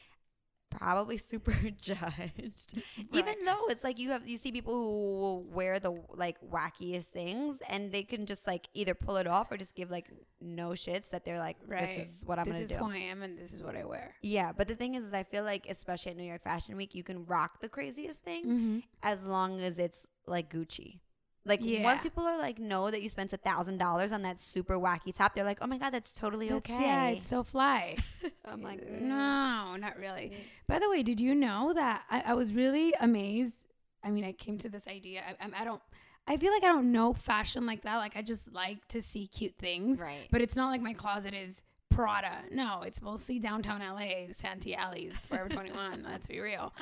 Probably 0.78 1.18
super 1.18 1.52
judged, 1.80 2.82
even 3.12 3.34
though 3.44 3.66
it's 3.68 3.84
like 3.84 3.98
you 3.98 4.10
have 4.10 4.26
you 4.26 4.36
see 4.36 4.50
people 4.52 4.74
who 4.74 5.46
wear 5.54 5.78
the 5.78 5.92
like 6.14 6.36
wackiest 6.40 7.04
things 7.06 7.58
and 7.68 7.92
they 7.92 8.02
can 8.02 8.26
just 8.26 8.46
like 8.46 8.68
either 8.74 8.94
pull 8.94 9.16
it 9.16 9.26
off 9.26 9.50
or 9.52 9.56
just 9.56 9.74
give 9.76 9.90
like 9.90 10.06
no 10.40 10.70
shits 10.70 11.10
that 11.10 11.24
they're 11.24 11.38
like 11.38 11.56
Right. 11.66 11.96
this 11.98 12.08
is 12.08 12.22
what 12.24 12.38
I'm 12.38 12.46
this 12.46 12.54
gonna 12.54 12.66
do 12.66 12.68
this 12.68 12.76
is 12.76 12.82
who 12.86 12.90
I 12.92 12.96
am 12.98 13.22
and 13.22 13.38
this 13.38 13.52
is 13.52 13.62
what 13.62 13.76
I 13.76 13.84
wear. 13.84 14.14
Yeah, 14.22 14.52
but 14.52 14.66
the 14.68 14.74
thing 14.74 14.94
is, 14.94 15.04
is 15.04 15.12
I 15.14 15.22
feel 15.24 15.44
like 15.44 15.66
especially 15.68 16.12
at 16.12 16.16
New 16.16 16.24
York 16.24 16.42
Fashion 16.42 16.76
Week, 16.76 16.94
you 16.94 17.02
can 17.04 17.24
rock 17.26 17.60
the 17.60 17.68
craziest 17.68 18.22
thing 18.22 18.44
Mm-hmm. 18.44 18.78
as 19.02 19.24
long 19.24 19.60
as 19.60 19.78
it's 19.78 20.06
like 20.26 20.52
Gucci. 20.52 21.00
Like 21.44 21.58
Yeah. 21.62 21.82
once 21.82 22.02
people 22.04 22.24
are 22.24 22.38
like 22.38 22.58
know 22.60 22.90
that 22.90 23.02
you 23.02 23.08
spent 23.08 23.32
a 23.32 23.36
thousand 23.36 23.78
dollars 23.78 24.12
on 24.12 24.22
that 24.22 24.38
super 24.38 24.78
wacky 24.78 25.12
top, 25.14 25.34
they're 25.34 25.44
like, 25.44 25.58
oh 25.60 25.66
my 25.66 25.76
god, 25.78 25.90
that's 25.90 26.12
totally 26.12 26.48
That's- 26.48 26.70
okay. 26.76 26.84
Yeah, 26.86 27.08
it's 27.08 27.26
so 27.26 27.42
fly. 27.42 27.96
I'm 28.44 28.62
like, 28.62 28.88
no, 28.90 29.76
not 29.76 29.96
really. 29.98 30.32
By 30.66 30.78
the 30.78 30.90
way, 30.90 31.02
did 31.02 31.20
you 31.20 31.34
know 31.34 31.72
that 31.74 32.02
I, 32.10 32.22
I 32.26 32.34
was 32.34 32.52
really 32.52 32.92
amazed? 33.00 33.66
I 34.04 34.10
mean, 34.10 34.24
I 34.24 34.32
came 34.32 34.58
to 34.58 34.68
this 34.68 34.88
idea. 34.88 35.22
I, 35.26 35.46
I, 35.46 35.62
I 35.62 35.64
don't. 35.64 35.80
I 36.26 36.36
feel 36.36 36.52
like 36.52 36.62
I 36.62 36.68
don't 36.68 36.92
know 36.92 37.12
fashion 37.12 37.66
like 37.66 37.82
that. 37.82 37.96
Like 37.96 38.16
I 38.16 38.22
just 38.22 38.52
like 38.52 38.86
to 38.88 39.02
see 39.02 39.26
cute 39.26 39.54
things. 39.58 40.00
Right. 40.00 40.28
But 40.30 40.40
it's 40.40 40.56
not 40.56 40.70
like 40.70 40.80
my 40.80 40.92
closet 40.92 41.34
is 41.34 41.62
Prada. 41.90 42.38
No, 42.50 42.82
it's 42.82 43.02
mostly 43.02 43.38
downtown 43.38 43.80
LA, 43.80 44.26
the 44.28 44.34
Santee 44.34 44.74
Alleys, 44.74 45.14
Forever 45.28 45.48
21. 45.50 46.04
Let's 46.08 46.26
be 46.26 46.40
real. 46.40 46.72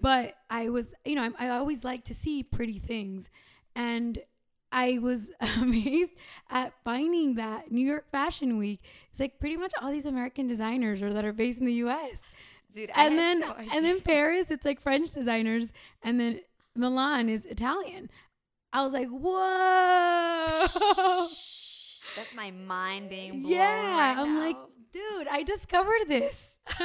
But 0.00 0.36
I 0.50 0.68
was, 0.68 0.94
you 1.04 1.14
know, 1.14 1.30
I, 1.38 1.46
I 1.46 1.50
always 1.50 1.84
like 1.84 2.04
to 2.04 2.14
see 2.14 2.42
pretty 2.42 2.78
things. 2.78 3.30
And 3.74 4.18
I 4.70 4.98
was 4.98 5.30
amazed 5.60 6.12
at 6.50 6.72
finding 6.84 7.34
that 7.36 7.70
New 7.70 7.86
York 7.86 8.10
Fashion 8.10 8.58
Week 8.58 8.80
It's 9.10 9.20
like 9.20 9.38
pretty 9.38 9.56
much 9.56 9.72
all 9.80 9.90
these 9.90 10.06
American 10.06 10.46
designers 10.46 11.02
or 11.02 11.12
that 11.12 11.24
are 11.24 11.32
based 11.32 11.60
in 11.60 11.66
the 11.66 11.74
US. 11.84 12.22
dude. 12.72 12.90
And 12.94 13.18
then 13.18 13.40
no 13.40 13.54
and 13.72 13.84
then 13.84 14.00
Paris, 14.00 14.50
it's 14.50 14.64
like 14.66 14.80
French 14.80 15.12
designers, 15.12 15.72
and 16.02 16.20
then 16.20 16.40
Milan 16.74 17.28
is 17.28 17.44
Italian. 17.46 18.10
I 18.72 18.84
was 18.84 18.92
like, 18.92 19.08
whoa. 19.08 20.46
that's 22.16 22.34
my 22.34 22.50
mind 22.50 23.10
being 23.10 23.42
blown. 23.42 23.52
yeah. 23.52 23.92
right 23.96 24.18
I'm 24.18 24.34
now. 24.34 24.40
like, 24.40 24.56
dude, 24.92 25.28
I 25.30 25.42
discovered 25.42 26.06
this. 26.08 26.58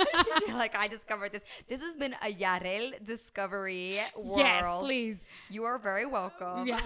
You're 0.47 0.57
like 0.57 0.77
I 0.77 0.87
discovered 0.87 1.33
this. 1.33 1.43
This 1.67 1.81
has 1.81 1.97
been 1.97 2.13
a 2.21 2.33
Yarel 2.33 3.03
discovery 3.05 3.99
world. 4.15 4.37
yes, 4.37 4.63
please. 4.81 5.17
You 5.49 5.65
are 5.65 5.77
very 5.77 6.05
welcome. 6.05 6.67
Yeah. 6.67 6.79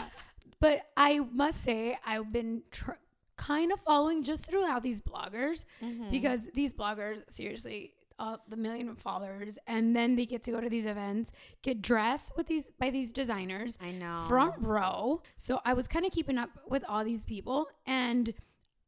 But 0.59 0.81
I 0.95 1.19
must 1.19 1.63
say, 1.63 1.97
I've 2.05 2.31
been 2.31 2.63
tr- 2.71 2.91
kind 3.35 3.71
of 3.71 3.79
following 3.81 4.23
just 4.23 4.45
throughout 4.47 4.81
these 4.83 5.01
bloggers 5.01 5.65
Mhm. 5.81 6.09
because 6.09 6.47
these 6.53 6.73
bloggers, 6.73 7.23
seriously, 7.29 7.93
uh, 8.19 8.37
the 8.47 8.57
million 8.57 8.95
followers, 8.95 9.59
and 9.67 9.95
then 9.95 10.15
they 10.15 10.25
get 10.25 10.41
to 10.43 10.51
go 10.51 10.59
to 10.59 10.69
these 10.69 10.87
events, 10.87 11.31
get 11.61 11.83
dressed 11.83 12.31
with 12.35 12.47
these 12.47 12.67
by 12.79 12.89
these 12.89 13.11
designers, 13.11 13.77
I 13.79 13.91
know. 13.91 14.25
front 14.27 14.55
row. 14.59 15.21
So 15.35 15.61
I 15.63 15.73
was 15.73 15.87
kind 15.87 16.03
of 16.03 16.11
keeping 16.11 16.39
up 16.39 16.49
with 16.67 16.83
all 16.87 17.03
these 17.03 17.23
people, 17.25 17.67
and 17.85 18.33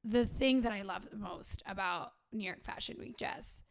the 0.04 0.26
thing 0.26 0.62
that 0.62 0.72
I 0.72 0.82
love 0.82 1.08
the 1.12 1.18
most 1.18 1.62
about 1.68 2.14
New 2.32 2.44
York 2.46 2.64
Fashion 2.64 2.98
Week, 2.98 3.18
Jess, 3.20 3.62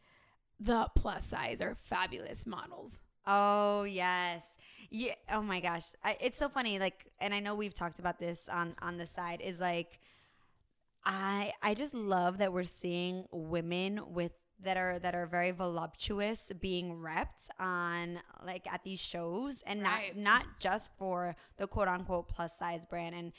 the 0.61 0.89
plus 0.95 1.25
size 1.25 1.61
or 1.61 1.75
fabulous 1.75 2.45
models. 2.45 3.01
Oh 3.25 3.83
yes. 3.83 4.43
Yeah. 4.89 5.13
Oh 5.31 5.41
my 5.41 5.59
gosh. 5.59 5.83
I, 6.03 6.17
it's 6.19 6.37
so 6.37 6.49
funny. 6.49 6.79
Like, 6.79 7.11
and 7.19 7.33
I 7.33 7.39
know 7.39 7.55
we've 7.55 7.73
talked 7.73 7.99
about 7.99 8.19
this 8.19 8.49
on 8.49 8.75
on 8.81 8.97
the 8.97 9.07
side. 9.07 9.41
Is 9.41 9.59
like, 9.59 9.99
I 11.05 11.53
I 11.61 11.73
just 11.73 11.93
love 11.93 12.37
that 12.39 12.51
we're 12.53 12.63
seeing 12.63 13.25
women 13.31 14.01
with 14.13 14.31
that 14.61 14.75
are 14.77 14.99
that 14.99 15.15
are 15.15 15.25
very 15.25 15.51
voluptuous 15.51 16.51
being 16.59 16.97
repped 16.97 17.47
on 17.59 18.19
like 18.45 18.71
at 18.71 18.83
these 18.83 18.99
shows 18.99 19.63
and 19.65 19.81
Right. 19.81 20.15
not 20.15 20.41
not 20.41 20.45
just 20.59 20.91
for 20.97 21.35
the 21.57 21.67
quote 21.67 21.87
unquote 21.87 22.27
plus 22.27 22.57
size 22.57 22.85
brand 22.85 23.15
and 23.15 23.31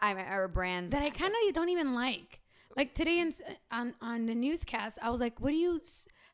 I 0.00 0.12
or 0.34 0.48
brands 0.48 0.92
that 0.92 1.02
I 1.02 1.10
kind 1.10 1.32
of 1.48 1.54
don't 1.54 1.68
even 1.70 1.94
like. 1.94 2.40
Like 2.76 2.94
today 2.94 3.18
in, 3.18 3.32
on 3.70 3.94
on 4.00 4.26
the 4.26 4.34
newscast, 4.34 4.98
I 5.02 5.10
was 5.10 5.20
like, 5.20 5.40
"What 5.40 5.50
do 5.50 5.56
you? 5.56 5.80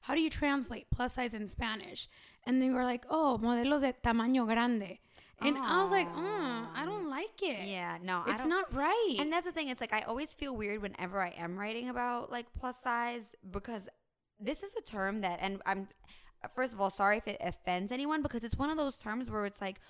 How 0.03 0.15
do 0.15 0.21
you 0.21 0.29
translate 0.31 0.87
plus 0.91 1.15
size 1.15 1.33
in 1.35 1.49
Spanish?" 1.49 2.09
And 2.47 2.63
they 2.63 2.71
were 2.71 2.85
like, 2.85 3.05
"Oh, 3.11 3.39
modelos 3.43 3.81
de 3.81 3.93
tamaño 3.93 4.47
grande," 4.47 4.99
and 5.41 5.59
I 5.59 5.83
was 5.83 5.91
like, 5.91 6.09
mm, 6.09 6.67
"I 6.75 6.85
don't 6.85 7.11
like 7.11 7.43
it. 7.43 7.67
yeah 7.67 7.99
no 8.03 8.23
I 8.25 8.31
it's 8.35 8.45
don't, 8.45 8.73
right." 8.73 9.17
And 9.19 9.33
that's 9.33 9.47
the 9.47 9.53
thing. 9.53 9.69
It's 9.69 9.81
like 9.81 9.93
I 9.93 10.03
always 10.03 10.35
feel 10.35 10.55
weird 10.57 10.81
whenever 10.81 11.21
I 11.21 11.31
am 11.37 11.59
writing 11.59 11.89
about 11.89 12.31
like 12.31 12.47
plus 12.59 12.81
size 12.81 13.35
because 13.51 13.89
this 14.39 14.63
is 14.63 14.75
a 14.77 14.83
term 14.83 15.19
that, 15.21 15.39
and 15.43 15.61
I'm 15.67 15.89
first 16.55 16.73
of 16.75 16.81
all 16.81 16.91
sorry 16.91 17.17
if 17.19 17.27
it 17.27 17.39
offends 17.41 17.91
anyone 17.91 18.23
because 18.23 18.45
it's 18.45 18.57
one 18.57 18.71
of 18.71 18.77
those 18.77 18.97
terms 18.97 19.29
where 19.31 19.45
it's 19.47 19.61
like 19.61 19.81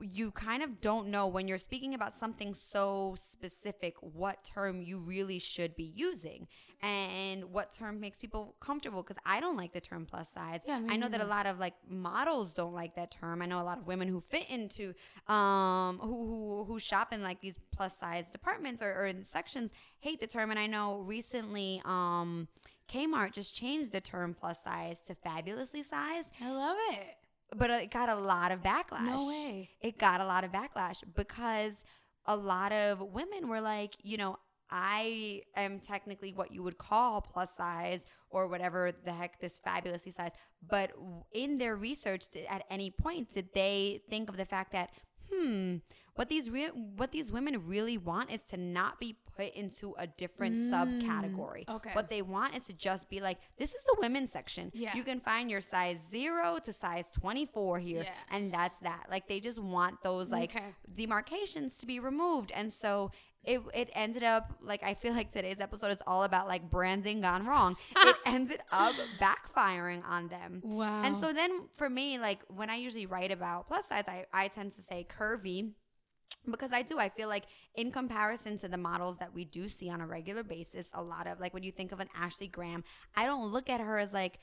you 0.00 0.30
kind 0.30 0.62
of 0.62 0.80
don't 0.80 1.08
know 1.08 1.26
when 1.26 1.48
you're 1.48 1.58
speaking 1.58 1.94
about 1.94 2.12
something 2.12 2.54
so 2.54 3.16
specific 3.18 3.96
what 4.00 4.44
term 4.44 4.82
you 4.82 4.98
really 4.98 5.38
should 5.38 5.74
be 5.74 5.92
using 5.96 6.46
and 6.82 7.44
what 7.50 7.72
term 7.72 7.98
makes 7.98 8.18
people 8.18 8.54
comfortable 8.60 9.02
because 9.02 9.16
I 9.24 9.40
don't 9.40 9.56
like 9.56 9.72
the 9.72 9.80
term 9.80 10.04
plus 10.04 10.28
size. 10.28 10.60
Yeah, 10.66 10.80
I 10.88 10.96
know 10.96 11.08
that 11.08 11.22
a 11.22 11.26
lot 11.26 11.46
of 11.46 11.58
like 11.58 11.74
models 11.88 12.52
don't 12.52 12.74
like 12.74 12.94
that 12.96 13.10
term. 13.10 13.40
I 13.40 13.46
know 13.46 13.60
a 13.60 13.64
lot 13.64 13.78
of 13.78 13.86
women 13.86 14.06
who 14.08 14.20
fit 14.20 14.48
into 14.50 14.92
um 15.32 15.98
who 16.02 16.26
who 16.26 16.64
who 16.64 16.78
shop 16.78 17.12
in 17.12 17.22
like 17.22 17.40
these 17.40 17.54
plus 17.72 17.96
size 17.96 18.28
departments 18.28 18.82
or, 18.82 18.92
or 18.92 19.06
in 19.06 19.24
sections 19.24 19.70
hate 20.00 20.20
the 20.20 20.26
term 20.26 20.50
and 20.50 20.58
I 20.58 20.66
know 20.66 20.98
recently 20.98 21.80
um 21.86 22.48
Kmart 22.92 23.32
just 23.32 23.54
changed 23.54 23.92
the 23.92 24.00
term 24.02 24.34
plus 24.38 24.62
size 24.62 25.00
to 25.06 25.14
fabulously 25.14 25.82
sized, 25.82 26.30
I 26.42 26.50
love 26.50 26.76
it. 26.90 27.16
But 27.56 27.70
it 27.70 27.90
got 27.90 28.08
a 28.08 28.16
lot 28.16 28.52
of 28.52 28.62
backlash. 28.62 29.04
No 29.04 29.26
way. 29.26 29.70
It 29.80 29.98
got 29.98 30.20
a 30.20 30.24
lot 30.24 30.44
of 30.44 30.52
backlash 30.52 31.02
because 31.14 31.84
a 32.26 32.36
lot 32.36 32.72
of 32.72 33.00
women 33.00 33.48
were 33.48 33.60
like, 33.60 33.94
you 34.02 34.16
know, 34.16 34.36
I 34.70 35.42
am 35.56 35.78
technically 35.78 36.32
what 36.32 36.52
you 36.52 36.62
would 36.62 36.78
call 36.78 37.20
plus 37.20 37.50
size 37.56 38.06
or 38.30 38.48
whatever 38.48 38.90
the 39.04 39.12
heck 39.12 39.40
this 39.40 39.58
fabulously 39.58 40.12
size. 40.12 40.32
But 40.66 40.92
in 41.32 41.58
their 41.58 41.76
research, 41.76 42.28
did, 42.30 42.46
at 42.46 42.64
any 42.70 42.90
point, 42.90 43.30
did 43.30 43.50
they 43.54 44.02
think 44.08 44.28
of 44.28 44.36
the 44.36 44.46
fact 44.46 44.72
that, 44.72 44.90
hmm, 45.32 45.76
what 46.14 46.28
these 46.28 46.50
re- 46.50 46.68
what 46.96 47.10
these 47.12 47.32
women 47.32 47.66
really 47.66 47.98
want 47.98 48.30
is 48.30 48.42
to 48.42 48.56
not 48.56 49.00
be 49.00 49.16
put 49.36 49.52
into 49.54 49.94
a 49.98 50.06
different 50.06 50.54
Mm, 50.56 50.70
subcategory. 51.02 51.68
okay. 51.68 51.90
What 51.92 52.08
they 52.08 52.22
want 52.22 52.54
is 52.56 52.64
to 52.66 52.72
just 52.72 53.10
be 53.10 53.20
like, 53.20 53.38
this 53.58 53.74
is 53.74 53.82
the 53.84 53.96
women's 54.00 54.30
section. 54.30 54.70
Yeah. 54.74 54.94
You 54.94 55.02
can 55.02 55.18
find 55.18 55.50
your 55.50 55.60
size 55.60 55.98
zero 56.08 56.58
to 56.64 56.72
size 56.72 57.08
24 57.12 57.80
here. 57.80 58.02
Yeah. 58.04 58.10
And 58.30 58.52
that's 58.54 58.78
that. 58.78 59.06
Like 59.10 59.26
they 59.26 59.40
just 59.40 59.58
want 59.58 60.02
those 60.04 60.30
like 60.30 60.54
Okay. 60.54 60.66
demarcations 60.94 61.78
to 61.78 61.86
be 61.86 61.98
removed. 62.00 62.52
And 62.54 62.72
so 62.72 63.10
it, 63.42 63.60
it 63.74 63.90
ended 63.92 64.22
up 64.22 64.54
like 64.62 64.82
I 64.82 64.94
feel 64.94 65.12
like 65.12 65.30
today's 65.30 65.60
episode 65.60 65.90
is 65.90 66.02
all 66.06 66.22
about 66.22 66.46
like 66.48 66.70
branding 66.70 67.20
gone 67.20 67.44
wrong. 67.44 67.76
it 67.96 68.16
ended 68.24 68.60
up 68.72 68.94
backfiring 69.20 70.02
on 70.08 70.28
them. 70.28 70.60
Wow. 70.64 71.02
And 71.02 71.18
so 71.18 71.32
then 71.32 71.68
for 71.76 71.90
me, 71.90 72.18
like 72.18 72.38
when 72.48 72.70
I 72.70 72.76
usually 72.76 73.06
write 73.06 73.30
about 73.32 73.66
plus 73.68 73.86
size, 73.88 74.04
I, 74.06 74.26
I 74.32 74.48
tend 74.48 74.72
to 74.72 74.82
say 74.82 75.06
curvy 75.10 75.72
because 76.50 76.72
I 76.72 76.82
do. 76.82 76.98
I 76.98 77.08
feel 77.08 77.28
like 77.28 77.44
in 77.74 77.90
comparison 77.90 78.58
to 78.58 78.68
the 78.68 78.76
models 78.76 79.16
that 79.18 79.34
we 79.34 79.44
do 79.44 79.68
see 79.68 79.90
on 79.90 80.00
a 80.00 80.06
regular 80.06 80.42
basis, 80.42 80.88
a 80.94 81.02
lot 81.02 81.26
of 81.26 81.40
like 81.40 81.54
when 81.54 81.62
you 81.62 81.72
think 81.72 81.92
of 81.92 82.00
an 82.00 82.08
Ashley 82.16 82.46
Graham, 82.46 82.84
I 83.16 83.26
don't 83.26 83.50
look 83.50 83.70
at 83.70 83.80
her 83.80 83.98
as 83.98 84.12
like 84.12 84.38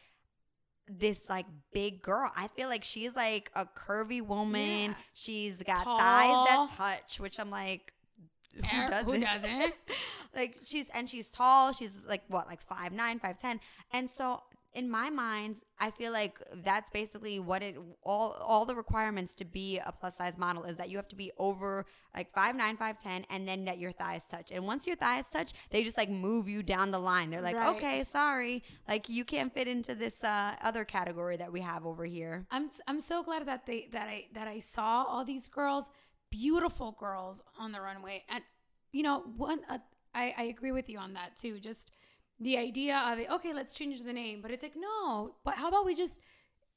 this 0.88 1.30
like 1.30 1.46
big 1.74 2.02
girl. 2.02 2.32
I 2.36 2.48
feel 2.50 2.68
like 2.68 2.84
she's 2.84 3.16
like 3.16 3.52
a 3.56 3.66
curvy 3.66 4.26
woman. 4.26 4.92
Yeah. 4.92 4.94
She's 5.14 5.58
got 5.64 5.84
Tall. 5.84 5.98
thighs 5.98 6.70
that 6.70 6.78
touch, 6.78 7.20
which 7.20 7.40
I'm 7.40 7.50
like 7.50 7.94
who 8.56 8.88
doesn't? 8.88 9.14
who 9.14 9.20
doesn't? 9.20 9.74
like 10.36 10.58
she's 10.64 10.90
and 10.94 11.10
she's 11.10 11.30
tall. 11.30 11.72
She's 11.74 12.02
like 12.08 12.24
what, 12.28 12.48
like 12.48 12.62
five 12.62 12.92
nine, 12.92 13.20
five 13.20 13.38
ten. 13.38 13.60
And 13.92 14.10
so 14.10 14.42
in 14.74 14.90
my 14.90 15.10
mind, 15.10 15.58
I 15.80 15.92
feel 15.92 16.14
like 16.14 16.40
that's 16.64 16.90
basically 16.90 17.40
what 17.40 17.62
it 17.62 17.76
all 18.04 18.32
all 18.42 18.66
the 18.66 18.76
requirements 18.76 19.34
to 19.36 19.46
be 19.46 19.80
a 19.80 19.92
plus 19.92 20.16
size 20.18 20.38
model 20.38 20.64
is 20.64 20.78
that 20.78 20.90
you 20.90 20.98
have 20.98 21.10
to 21.10 21.16
be 21.16 21.32
over 21.38 21.86
like 22.16 22.34
five 22.34 22.56
nine, 22.56 22.78
five 22.78 22.98
ten, 22.98 23.26
and 23.30 23.48
then 23.48 23.66
that 23.66 23.80
your 23.80 23.92
thighs 23.92 24.26
touch. 24.26 24.52
And 24.52 24.66
once 24.66 24.88
your 24.88 24.96
thighs 24.96 25.28
touch, 25.28 25.52
they 25.72 25.84
just 25.84 25.98
like 25.98 26.10
move 26.10 26.48
you 26.48 26.64
down 26.64 26.92
the 26.92 27.00
line. 27.00 27.30
They're 27.32 27.42
like, 27.42 27.56
Right. 27.58 27.76
okay, 27.76 28.04
sorry, 28.06 28.64
like 28.88 29.10
you 29.10 29.26
can't 29.26 29.54
fit 29.54 29.68
into 29.68 29.94
this 29.94 30.24
uh, 30.24 30.56
other 30.62 30.86
category 30.86 31.36
that 31.38 31.52
we 31.52 31.60
have 31.62 31.86
over 31.86 32.06
here. 32.06 32.46
I'm 32.50 32.70
I'm 32.88 33.02
so 33.02 33.24
glad 33.24 33.46
that 33.48 33.66
they 33.66 33.90
that 33.92 34.08
I 34.08 34.26
that 34.34 34.48
I 34.48 34.60
saw 34.60 35.04
all 35.04 35.26
these 35.26 35.48
girls, 35.48 35.90
beautiful 36.30 36.94
girls 36.98 37.42
on 37.60 37.72
the 37.72 37.82
runway, 37.82 38.24
and 38.30 38.44
you 38.94 39.04
know 39.04 39.20
one 39.36 39.60
uh, 39.70 39.80
I 40.16 40.34
I 40.38 40.44
agree 40.44 40.72
with 40.72 40.88
you 40.90 40.98
on 41.00 41.14
that 41.14 41.38
too. 41.38 41.60
Just 41.60 41.92
the 42.42 42.58
idea 42.58 42.98
of 43.08 43.20
it. 43.20 43.28
Okay, 43.32 43.54
let's 43.54 43.74
change 43.74 44.02
the 44.02 44.14
name, 44.14 44.42
but 44.42 44.52
it's 44.52 44.64
like 44.64 44.76
no. 44.76 45.36
But 45.46 45.56
how 45.56 45.70
about 45.70 45.86
we 45.86 45.96
just 45.96 46.20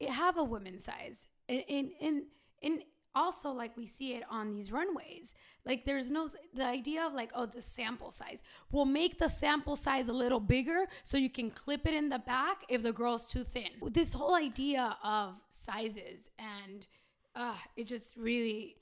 have 0.09 0.37
a 0.37 0.44
women's 0.44 0.85
size 0.85 1.26
And, 1.49 1.62
in 1.68 1.92
in, 2.00 2.26
in 2.62 2.83
also 3.14 3.50
like 3.52 3.76
we 3.76 3.87
see 3.87 4.14
it 4.14 4.25
on 4.28 4.50
these 4.50 4.73
runways 4.73 5.35
like 5.64 5.85
there's 5.85 6.11
no 6.11 6.28
the 6.52 6.66
idea 6.66 7.04
of 7.04 7.12
like 7.12 7.30
oh 7.35 7.47
the 7.47 7.62
sample 7.62 8.11
size 8.11 8.42
we'll 8.73 8.85
make 8.85 9.18
the 9.18 9.28
sample 9.28 9.76
size 9.76 10.09
a 10.09 10.12
little 10.12 10.40
bigger 10.40 10.87
so 11.04 11.16
you 11.16 11.30
can 11.30 11.49
clip 11.50 11.87
it 11.87 11.94
in 11.94 12.09
the 12.09 12.18
back 12.18 12.62
if 12.68 12.83
the 12.83 12.92
girl's 12.92 13.26
too 13.26 13.44
thin 13.44 13.71
this 13.92 14.12
whole 14.14 14.35
idea 14.35 14.97
of 15.04 15.35
sizes 15.49 16.28
and 16.40 16.88
uh 17.37 17.54
it 17.76 17.87
just 17.87 18.16
really 18.16 18.76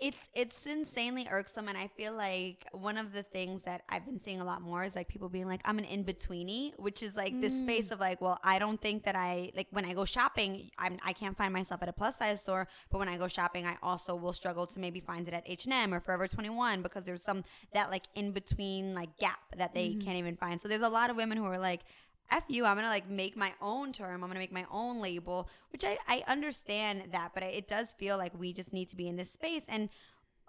it's 0.00 0.18
it's 0.34 0.66
insanely 0.66 1.26
irksome 1.30 1.68
and 1.68 1.76
i 1.76 1.88
feel 1.96 2.12
like 2.12 2.66
one 2.72 2.96
of 2.96 3.12
the 3.12 3.22
things 3.22 3.62
that 3.64 3.82
i've 3.88 4.04
been 4.04 4.20
seeing 4.20 4.40
a 4.40 4.44
lot 4.44 4.62
more 4.62 4.84
is 4.84 4.94
like 4.94 5.08
people 5.08 5.28
being 5.28 5.46
like 5.46 5.60
i'm 5.64 5.78
an 5.78 5.84
in-betweeny 5.84 6.72
which 6.78 7.02
is 7.02 7.16
like 7.16 7.38
this 7.40 7.52
mm. 7.54 7.60
space 7.60 7.90
of 7.90 7.98
like 7.98 8.20
well 8.20 8.38
i 8.44 8.58
don't 8.58 8.80
think 8.80 9.04
that 9.04 9.16
i 9.16 9.50
like 9.56 9.66
when 9.70 9.84
i 9.84 9.92
go 9.92 10.04
shopping 10.04 10.70
i'm 10.78 10.98
i 11.04 11.12
can't 11.12 11.36
find 11.36 11.52
myself 11.52 11.82
at 11.82 11.88
a 11.88 11.92
plus 11.92 12.16
size 12.16 12.40
store 12.40 12.68
but 12.90 12.98
when 12.98 13.08
i 13.08 13.16
go 13.16 13.26
shopping 13.26 13.66
i 13.66 13.76
also 13.82 14.14
will 14.14 14.32
struggle 14.32 14.66
to 14.66 14.78
maybe 14.78 15.00
find 15.00 15.26
it 15.26 15.34
at 15.34 15.42
h&m 15.46 15.92
or 15.92 16.00
forever 16.00 16.28
21 16.28 16.82
because 16.82 17.04
there's 17.04 17.22
some 17.22 17.42
that 17.72 17.90
like 17.90 18.04
in 18.14 18.32
between 18.32 18.94
like 18.94 19.16
gap 19.18 19.40
that 19.56 19.74
they 19.74 19.88
mm-hmm. 19.88 20.00
can't 20.00 20.16
even 20.16 20.36
find. 20.36 20.60
So 20.60 20.68
there's 20.68 20.82
a 20.82 20.88
lot 20.88 21.10
of 21.10 21.16
women 21.16 21.38
who 21.38 21.44
are 21.44 21.58
like 21.58 21.80
F 22.30 22.44
you, 22.48 22.64
I'm 22.64 22.76
gonna 22.76 22.88
like 22.88 23.08
make 23.08 23.36
my 23.36 23.52
own 23.60 23.92
term. 23.92 24.22
I'm 24.22 24.28
gonna 24.30 24.38
make 24.40 24.52
my 24.52 24.66
own 24.70 25.00
label, 25.00 25.48
which 25.72 25.84
I, 25.84 25.98
I 26.06 26.22
understand 26.28 27.04
that, 27.12 27.30
but 27.34 27.42
I, 27.42 27.46
it 27.46 27.68
does 27.68 27.92
feel 27.92 28.18
like 28.18 28.38
we 28.38 28.52
just 28.52 28.72
need 28.72 28.88
to 28.90 28.96
be 28.96 29.08
in 29.08 29.16
this 29.16 29.30
space 29.32 29.64
and 29.68 29.88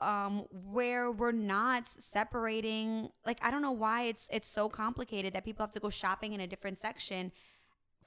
um 0.02 0.46
where 0.72 1.12
we're 1.12 1.34
not 1.34 1.86
separating 1.90 3.10
like 3.26 3.38
I 3.42 3.52
don't 3.52 3.62
know 3.62 3.74
why 3.74 4.04
it's 4.04 4.30
it's 4.32 4.48
so 4.48 4.70
complicated 4.70 5.34
that 5.34 5.44
people 5.44 5.64
have 5.66 5.72
to 5.72 5.80
go 5.82 5.90
shopping 5.90 6.32
in 6.34 6.40
a 6.40 6.48
different 6.48 6.78
section 6.78 7.34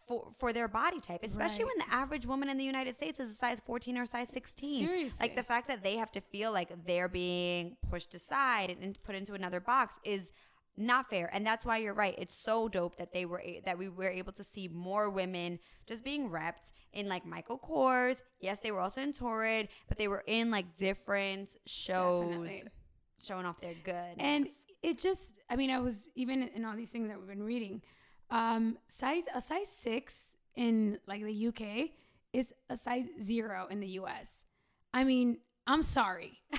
for 0.09 0.33
for 0.39 0.53
their 0.53 0.69
body 0.69 1.01
type, 1.01 1.21
especially 1.23 1.65
Right. 1.65 1.73
when 1.79 1.87
the 1.87 1.95
average 1.95 2.27
woman 2.27 2.49
in 2.49 2.57
the 2.59 2.65
United 2.65 2.97
States 2.97 3.21
is 3.21 3.31
a 3.31 3.35
size 3.35 3.61
14 3.65 3.97
or 3.99 4.07
size 4.07 4.29
16. 4.31 4.87
Seriously. 4.87 5.19
Like 5.21 5.37
the 5.37 5.43
fact 5.43 5.69
that 5.69 5.85
they 5.85 5.97
have 5.97 6.11
to 6.13 6.21
feel 6.21 6.51
like 6.51 6.71
they're 6.87 7.09
being 7.09 7.77
pushed 7.91 8.15
aside 8.15 8.71
and, 8.71 8.83
and 8.83 9.03
put 9.05 9.15
into 9.15 9.35
another 9.35 9.61
box 9.61 9.99
is 10.03 10.33
not 10.77 11.11
fair 11.11 11.29
and 11.35 11.47
that's 11.47 11.67
why 11.67 11.77
you're 11.77 11.93
right 11.95 12.15
it's 12.19 12.35
so 12.35 12.69
dope 12.69 12.97
that 12.97 13.13
they 13.13 13.25
were 13.27 13.43
that 13.65 13.77
we 13.77 13.89
were 13.89 14.09
able 14.11 14.33
to 14.33 14.43
see 14.45 14.69
more 14.69 15.11
women 15.11 15.59
just 15.87 16.03
being 16.05 16.31
repped 16.31 16.71
in 16.93 17.09
like 17.09 17.27
michael 17.27 17.59
kors. 17.59 18.23
Yes 18.41 18.61
they 18.61 18.71
were 18.73 18.81
also 18.81 19.03
in 19.03 19.13
torrid 19.13 19.69
but 19.89 19.99
they 19.99 20.09
were 20.09 20.25
in 20.27 20.51
like 20.51 20.77
different 20.77 21.57
shows 21.67 22.29
Definitely. 22.29 22.63
showing 23.23 23.47
off 23.47 23.61
their 23.61 23.75
good. 23.85 24.15
And 24.19 24.49
it 24.83 24.99
just 24.99 25.35
i 25.51 25.57
mean 25.57 25.71
i 25.71 25.79
was 25.79 26.09
even 26.15 26.43
in 26.55 26.65
all 26.65 26.75
these 26.75 26.91
things 26.91 27.09
that 27.09 27.19
we've 27.19 27.29
been 27.29 27.43
reading 27.43 27.83
um 28.31 28.79
size 28.89 29.25
a 29.35 29.41
size 29.41 29.69
six 29.69 30.37
in 30.57 30.99
like 31.07 31.23
the 31.23 31.47
uk 31.49 31.61
is 32.33 32.53
a 32.71 32.77
size 32.77 33.05
zero 33.21 33.67
in 33.71 33.79
the 33.81 33.89
us 33.89 34.45
i 34.95 35.05
mean 35.05 35.39
i'm 35.67 35.83
sorry. 35.83 36.41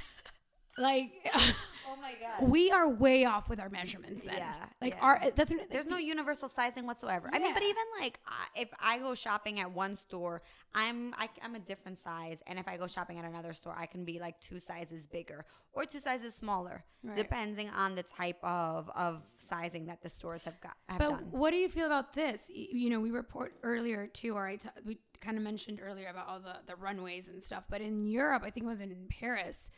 Like 0.78 1.12
oh 1.89 1.96
my 2.02 2.13
god 2.19 2.50
we 2.50 2.72
are 2.72 2.89
way 2.89 3.26
off 3.26 3.50
with 3.50 3.60
our 3.60 3.69
measurements 3.69 4.22
then 4.26 4.38
Yeah, 4.38 4.54
like 4.82 4.93
yeah. 4.96 5.02
our 5.02 5.15
uh, 5.17 5.30
that's 5.36 5.52
uh, 5.52 5.56
there's 5.72 5.86
no 5.88 5.98
universal 5.98 6.50
sizing 6.50 6.86
whatsoever. 6.86 7.30
I 7.32 7.39
mean, 7.39 7.54
but 7.54 7.63
even 7.63 7.84
like 8.00 8.19
I- 8.28 8.62
if 8.62 8.69
I 8.80 8.98
go 9.00 9.15
shopping 9.15 9.60
at 9.60 9.72
one 9.72 9.96
store, 9.96 10.41
I'm 10.74 11.13
I, 11.17 11.30
I'm 11.43 11.56
a 11.56 11.60
different 11.60 12.00
size, 12.00 12.41
and 12.48 12.58
if 12.60 12.67
I 12.67 12.78
go 12.78 12.88
shopping 12.88 13.17
at 13.19 13.26
another 13.26 13.54
store, 13.54 13.76
I 13.78 13.86
can 13.86 14.04
be 14.06 14.19
like 14.19 14.39
two 14.39 14.60
sizes 14.60 15.08
bigger 15.08 15.46
or 15.74 15.86
two 15.86 16.00
sizes 16.00 16.34
smaller, 16.36 16.84
Right. 17.04 17.15
depending 17.17 17.69
on 17.69 17.96
the 17.96 18.04
type 18.04 18.43
of 18.43 18.89
of 18.96 19.22
sizing 19.38 19.86
that 19.88 20.02
the 20.02 20.10
stores 20.10 20.43
have 20.46 20.60
got 20.62 20.76
have 20.89 21.00
But 21.00 21.10
done. 21.10 21.28
what 21.32 21.52
do 21.52 21.58
you 21.58 21.69
feel 21.69 21.86
about 21.86 22.13
this? 22.13 22.50
You 22.54 22.89
know, 22.89 23.00
we 23.00 23.12
report 23.12 23.56
earlier 23.63 24.08
too, 24.08 24.34
or 24.36 24.48
I 24.48 24.56
t- 24.58 24.69
we 24.86 24.98
kind 25.22 25.38
of 25.38 25.43
mentioned 25.43 25.80
earlier 25.82 26.10
about 26.10 26.28
all 26.28 26.39
the, 26.39 26.56
the 26.67 26.76
runways 26.76 27.30
and 27.30 27.41
stuff. 27.43 27.63
But 27.69 27.80
in 27.82 28.06
Europe, 28.06 28.43
I 28.46 28.50
think 28.50 28.65
it 28.65 28.69
was 28.69 28.82
in 28.82 28.96
Paris, 29.10 29.72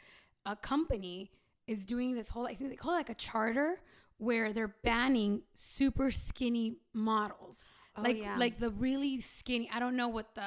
a 0.46 0.56
company 0.56 1.32
is 1.67 1.86
doing 1.86 2.15
this 2.15 2.30
whole, 2.30 2.47
I 2.47 2.54
think 2.54 2.69
they 2.69 2.75
call 2.75 2.93
it 2.93 2.97
like 2.97 3.10
a 3.10 3.15
charter 3.15 3.80
where 4.17 4.54
they're 4.54 4.75
banning 4.84 5.41
super 5.54 6.12
skinny 6.12 6.78
models. 6.93 7.63
Oh, 7.97 8.01
like, 8.01 8.19
yeah. 8.19 8.38
like 8.38 8.60
the 8.60 8.71
really 8.71 9.21
skinny, 9.21 9.69
I 9.73 9.80
don't 9.80 9.95
know 9.95 10.08
what 10.10 10.36
the, 10.36 10.41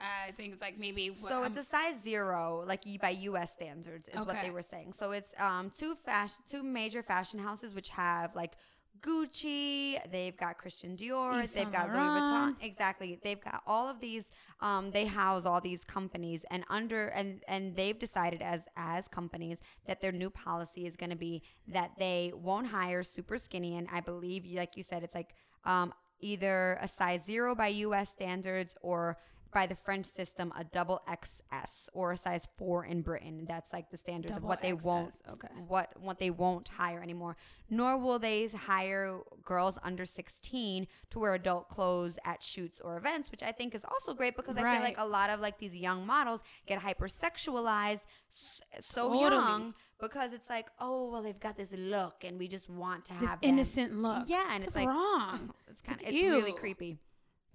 I 0.00 0.32
think 0.36 0.52
it's 0.52 0.62
like 0.62 0.78
maybe. 0.78 1.10
what- 1.10 1.28
So 1.30 1.42
um, 1.42 1.46
it's 1.46 1.56
a 1.56 1.70
size 1.70 1.96
zero, 2.02 2.64
like 2.66 2.84
by 3.00 3.10
U.S. 3.10 3.52
standards, 3.52 4.08
is 4.08 4.14
what 4.24 4.36
they 4.42 4.50
were 4.50 4.62
saying. 4.62 4.92
So 4.92 5.10
it's 5.10 5.32
um 5.38 5.72
two 5.76 5.96
fashion, 6.04 6.36
two 6.48 6.62
major 6.62 7.02
fashion 7.02 7.38
houses 7.40 7.74
which 7.74 7.88
have 7.90 8.34
like 8.36 8.52
Gucci, 9.00 9.98
they've 10.10 10.36
got 10.36 10.58
Christian 10.58 10.96
Dior, 10.96 11.42
Yves 11.42 11.54
they've 11.54 11.70
got 11.70 11.88
Louis 11.88 11.96
Vuitton. 11.98 12.56
Exactly, 12.60 13.18
they've 13.22 13.40
got 13.42 13.62
all 13.66 13.88
of 13.88 14.00
these. 14.00 14.30
Um, 14.60 14.90
they 14.90 15.06
house 15.06 15.46
all 15.46 15.60
these 15.60 15.84
companies, 15.84 16.44
and 16.50 16.64
under 16.68 17.08
and 17.08 17.42
and 17.48 17.76
they've 17.76 17.98
decided 17.98 18.42
as 18.42 18.66
as 18.76 19.08
companies 19.08 19.58
that 19.86 20.00
their 20.00 20.12
new 20.12 20.30
policy 20.30 20.86
is 20.86 20.96
going 20.96 21.10
to 21.10 21.16
be 21.16 21.42
that 21.68 21.92
they 21.98 22.32
won't 22.34 22.66
hire 22.68 23.02
super 23.02 23.38
skinny, 23.38 23.76
and 23.76 23.88
I 23.92 24.00
believe, 24.00 24.44
like 24.46 24.76
you 24.76 24.82
said, 24.82 25.02
it's 25.02 25.14
like 25.14 25.34
um 25.64 25.92
either 26.20 26.78
a 26.80 26.88
size 26.88 27.20
zero 27.24 27.54
by 27.54 27.68
U.S. 27.68 28.10
standards 28.10 28.76
or 28.82 29.18
by 29.52 29.66
the 29.66 29.74
French 29.74 30.06
system, 30.06 30.52
a 30.56 30.64
double 30.64 31.02
XS 31.08 31.88
or 31.92 32.12
a 32.12 32.16
size 32.16 32.48
four 32.56 32.84
in 32.84 33.02
Britain. 33.02 33.44
That's 33.48 33.72
like 33.72 33.90
the 33.90 33.96
standards 33.96 34.32
Double 34.32 34.46
of 34.46 34.48
what 34.48 34.62
they 34.62 34.72
won't, 34.72 35.14
okay. 35.30 35.48
what 35.66 35.90
what 36.00 36.18
they 36.18 36.30
won't 36.30 36.68
hire 36.68 37.02
anymore. 37.02 37.36
Nor 37.70 37.96
will 37.98 38.18
they 38.18 38.48
hire 38.48 39.20
girls 39.44 39.78
under 39.82 40.04
sixteen 40.04 40.86
to 41.10 41.18
wear 41.18 41.34
adult 41.34 41.68
clothes 41.68 42.18
at 42.24 42.42
shoots 42.42 42.80
or 42.82 42.96
events, 42.96 43.30
which 43.30 43.42
I 43.42 43.52
think 43.52 43.74
is 43.74 43.84
also 43.84 44.14
great 44.14 44.36
because 44.36 44.56
I 44.56 44.74
feel 44.74 44.82
like 44.82 44.98
a 44.98 45.06
lot 45.06 45.30
of 45.30 45.40
like 45.40 45.58
these 45.58 45.74
young 45.74 46.06
models 46.06 46.42
get 46.66 46.80
hypersexualized 46.80 48.04
so 48.30 49.08
Totally. 49.08 49.20
young 49.20 49.74
because 50.00 50.32
it's 50.32 50.48
like, 50.48 50.68
oh 50.78 51.10
well, 51.10 51.22
they've 51.22 51.40
got 51.40 51.56
this 51.56 51.72
look, 51.72 52.24
and 52.24 52.38
we 52.38 52.48
just 52.48 52.68
want 52.68 53.06
to 53.06 53.14
this 53.14 53.30
have 53.30 53.40
them. 53.40 53.50
innocent 53.50 54.00
look. 54.00 54.24
Yeah, 54.28 54.44
and 54.50 54.56
it's, 54.58 54.66
it's 54.68 54.76
like 54.76 54.88
wrong. 54.88 55.52
It's 55.68 55.82
kind 55.82 56.00
of 56.00 56.06
like, 56.06 56.14
it's 56.14 56.22
really 56.22 56.52
creepy. 56.52 56.98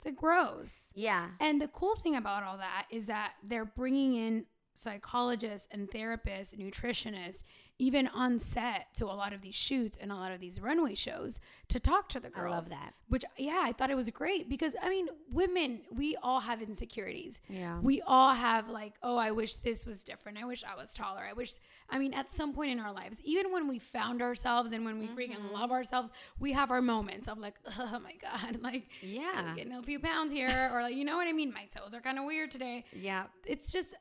It's 0.04 0.12
like 0.12 0.16
gross. 0.18 0.90
Yeah. 0.96 1.30
And 1.40 1.62
the 1.62 1.70
cool 1.70 1.96
thing 1.96 2.16
about 2.16 2.44
all 2.44 2.58
that 2.58 2.88
is 2.92 3.08
that 3.08 3.34
they're 3.42 3.64
bringing 3.64 4.16
in 4.16 4.46
psychologists 4.74 5.70
and 5.72 5.90
therapists, 5.90 6.56
nutritionists, 6.56 7.44
even 7.84 8.08
on 8.08 8.40
set 8.40 8.94
to 8.96 9.06
a 9.06 9.16
lot 9.24 9.34
of 9.34 9.42
these 9.42 9.56
shoots 9.56 9.98
and 10.02 10.12
a 10.12 10.16
lot 10.16 10.32
of 10.32 10.40
these 10.40 10.60
runway 10.62 10.96
shows 10.96 11.40
to 11.68 11.80
talk 11.80 12.08
to 12.10 12.20
the 12.20 12.28
I 12.36 12.40
girls. 12.40 12.54
love 12.56 12.70
that. 12.70 12.94
Which 13.10 13.26
yeah, 13.38 13.62
I 13.64 13.74
thought 13.74 13.92
it 13.92 13.96
was 13.96 14.10
great 14.10 14.48
because 14.50 14.76
I 14.82 14.90
mean, 14.90 15.08
women, 15.32 15.82
we 15.94 16.16
all 16.24 16.40
have 16.40 16.62
insecurities. 16.62 17.42
Yeah. 17.50 17.80
We 17.82 18.02
all 18.02 18.34
have 18.34 18.70
like, 18.70 18.94
oh, 19.04 19.18
I 19.18 19.32
wish 19.32 19.56
this 19.58 19.86
was 19.86 20.04
different. 20.04 20.38
I 20.38 20.46
wish 20.46 20.64
I 20.64 20.76
was 20.76 20.94
taller. 20.94 21.22
I 21.30 21.34
wish 21.34 21.52
I 21.90 22.00
mean, 22.00 22.14
at 22.14 22.32
some 22.32 22.54
point 22.54 22.72
in 22.72 22.80
our 22.80 22.94
lives, 22.94 23.22
even 23.24 23.52
when 23.52 23.68
we 23.68 23.80
found 23.80 24.22
ourselves 24.22 24.72
and 24.72 24.86
when 24.86 24.98
we 25.00 25.08
freaking 25.08 25.34
Mm-hmm. 25.38 25.54
love 25.54 25.72
ourselves, 25.72 26.12
we 26.40 26.54
have 26.54 26.72
our 26.72 26.82
moments 26.82 27.28
of 27.28 27.38
like, 27.40 27.56
oh 27.80 28.00
my 28.00 28.14
God, 28.22 28.62
like 28.70 28.84
Yeah. 29.02 29.32
I'm 29.36 29.56
getting 29.56 29.74
a 29.74 29.84
few 29.84 30.00
pounds 30.00 30.32
here, 30.32 30.70
or 30.74 30.82
like, 30.84 30.96
you 30.96 31.04
know 31.06 31.18
what 31.18 31.28
I 31.28 31.34
mean? 31.34 31.52
My 31.54 31.66
toes 31.66 31.94
are 31.94 32.02
kind 32.02 32.18
of 32.20 32.26
weird 32.26 32.52
today. 32.52 32.86
Yeah. 32.94 33.24
It's 33.46 33.72
just 33.72 33.94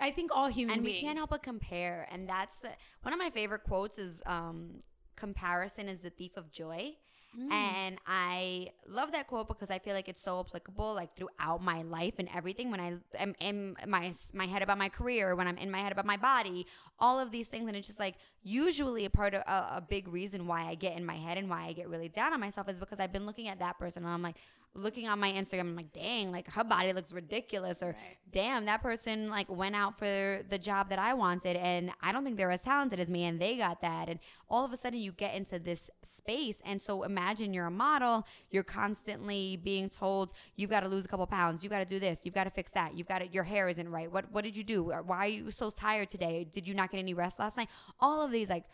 I 0.00 0.10
think 0.10 0.30
all 0.34 0.48
human 0.48 0.76
and 0.76 0.84
we 0.84 1.00
can't 1.00 1.16
help 1.16 1.30
but 1.30 1.42
compare 1.42 2.06
and 2.10 2.28
that's 2.28 2.56
the, 2.60 2.70
one 3.02 3.12
of 3.12 3.18
my 3.18 3.30
favorite 3.30 3.64
quotes 3.64 3.98
is 3.98 4.20
um, 4.26 4.82
comparison 5.16 5.88
is 5.88 6.00
the 6.00 6.10
thief 6.10 6.32
of 6.36 6.52
joy. 6.52 6.96
Mm. 7.36 7.50
and 7.50 7.98
i 8.06 8.68
love 8.86 9.10
that 9.10 9.26
quote 9.26 9.48
because 9.48 9.68
i 9.68 9.76
feel 9.76 9.92
like 9.92 10.08
it's 10.08 10.22
so 10.22 10.38
applicable 10.38 10.94
like 10.94 11.16
throughout 11.16 11.60
my 11.60 11.82
life 11.82 12.14
and 12.18 12.28
everything. 12.32 12.70
When 12.70 12.78
i 12.78 12.94
am 13.18 13.34
in 13.40 13.76
my 13.88 14.12
my 14.32 14.46
head 14.46 14.62
about 14.62 14.78
my 14.78 14.88
career 14.88 15.34
when 15.34 15.48
i'm 15.48 15.58
in 15.58 15.68
my 15.68 15.78
head 15.78 15.90
about 15.90 16.06
my 16.06 16.16
body 16.16 16.64
all 17.00 17.18
of 17.18 17.32
these 17.32 17.48
things. 17.48 17.66
And 17.66 17.76
it's 17.76 17.88
just 17.88 17.98
like 17.98 18.14
usually 18.44 19.04
a 19.04 19.10
part 19.10 19.34
of 19.34 19.42
a, 19.48 19.78
a 19.78 19.82
big 19.88 20.06
reason 20.06 20.46
why 20.46 20.68
i 20.68 20.76
get 20.76 20.96
in 20.96 21.04
my 21.04 21.16
head 21.16 21.36
and 21.36 21.50
why 21.50 21.64
i 21.64 21.72
get 21.72 21.88
really 21.88 22.08
down 22.08 22.32
on 22.32 22.38
myself 22.38 22.68
is 22.68 22.78
because 22.78 23.00
i've 23.00 23.12
been 23.12 23.26
looking 23.26 23.48
at 23.48 23.58
that 23.58 23.80
person 23.80 24.04
and 24.04 24.12
i'm 24.12 24.22
like 24.22 24.36
looking 24.74 25.06
on 25.08 25.20
my 25.20 25.32
instagram 25.32 25.60
i'm 25.60 25.76
like 25.76 25.92
dang 25.92 26.32
like 26.32 26.48
her 26.50 26.64
body 26.64 26.92
looks 26.92 27.12
ridiculous 27.12 27.82
or 27.82 27.88
Right. 27.88 28.16
damn, 28.32 28.64
that 28.66 28.82
person 28.82 29.30
like 29.30 29.48
went 29.48 29.76
out 29.76 29.96
for 29.96 30.40
the 30.50 30.58
job 30.58 30.88
that 30.88 30.98
I 30.98 31.14
wanted 31.14 31.56
and 31.56 31.92
I 32.00 32.10
don't 32.10 32.24
think 32.24 32.36
they're 32.36 32.50
as 32.50 32.62
talented 32.62 32.98
as 32.98 33.08
me 33.08 33.24
and 33.24 33.38
they 33.40 33.56
got 33.56 33.80
that. 33.82 34.08
And 34.08 34.18
all 34.50 34.64
of 34.64 34.72
a 34.72 34.76
sudden 34.76 34.98
you 34.98 35.12
get 35.12 35.34
into 35.36 35.60
this 35.60 35.88
space. 36.02 36.60
And 36.64 36.82
so 36.82 37.04
imagine 37.04 37.54
you're 37.54 37.66
a 37.66 37.70
model, 37.70 38.26
you're 38.50 38.64
constantly 38.64 39.56
being 39.62 39.88
told 39.88 40.32
you've 40.56 40.70
got 40.70 40.80
to 40.80 40.88
lose 40.88 41.04
a 41.04 41.08
couple 41.08 41.26
pounds, 41.28 41.62
you 41.62 41.70
got 41.70 41.78
to 41.78 41.84
do 41.84 42.00
this, 42.00 42.24
you've 42.24 42.34
got 42.34 42.44
to 42.44 42.50
fix 42.50 42.72
that, 42.72 42.96
you've 42.98 43.06
got 43.06 43.20
to, 43.20 43.28
your 43.28 43.44
hair 43.44 43.68
isn't 43.68 43.88
right. 43.88 44.10
What 44.10 44.32
what 44.32 44.42
did 44.42 44.56
you 44.56 44.64
do? 44.64 44.82
Why 45.06 45.18
are 45.18 45.28
you 45.28 45.50
so 45.52 45.70
tired 45.70 46.08
today? 46.08 46.44
Did 46.50 46.66
you 46.66 46.74
not 46.74 46.90
get 46.90 46.98
any 46.98 47.14
rest 47.14 47.38
last 47.38 47.56
night? 47.56 47.68
All 48.00 48.22
of 48.24 48.32
these 48.32 48.48
like 48.48 48.64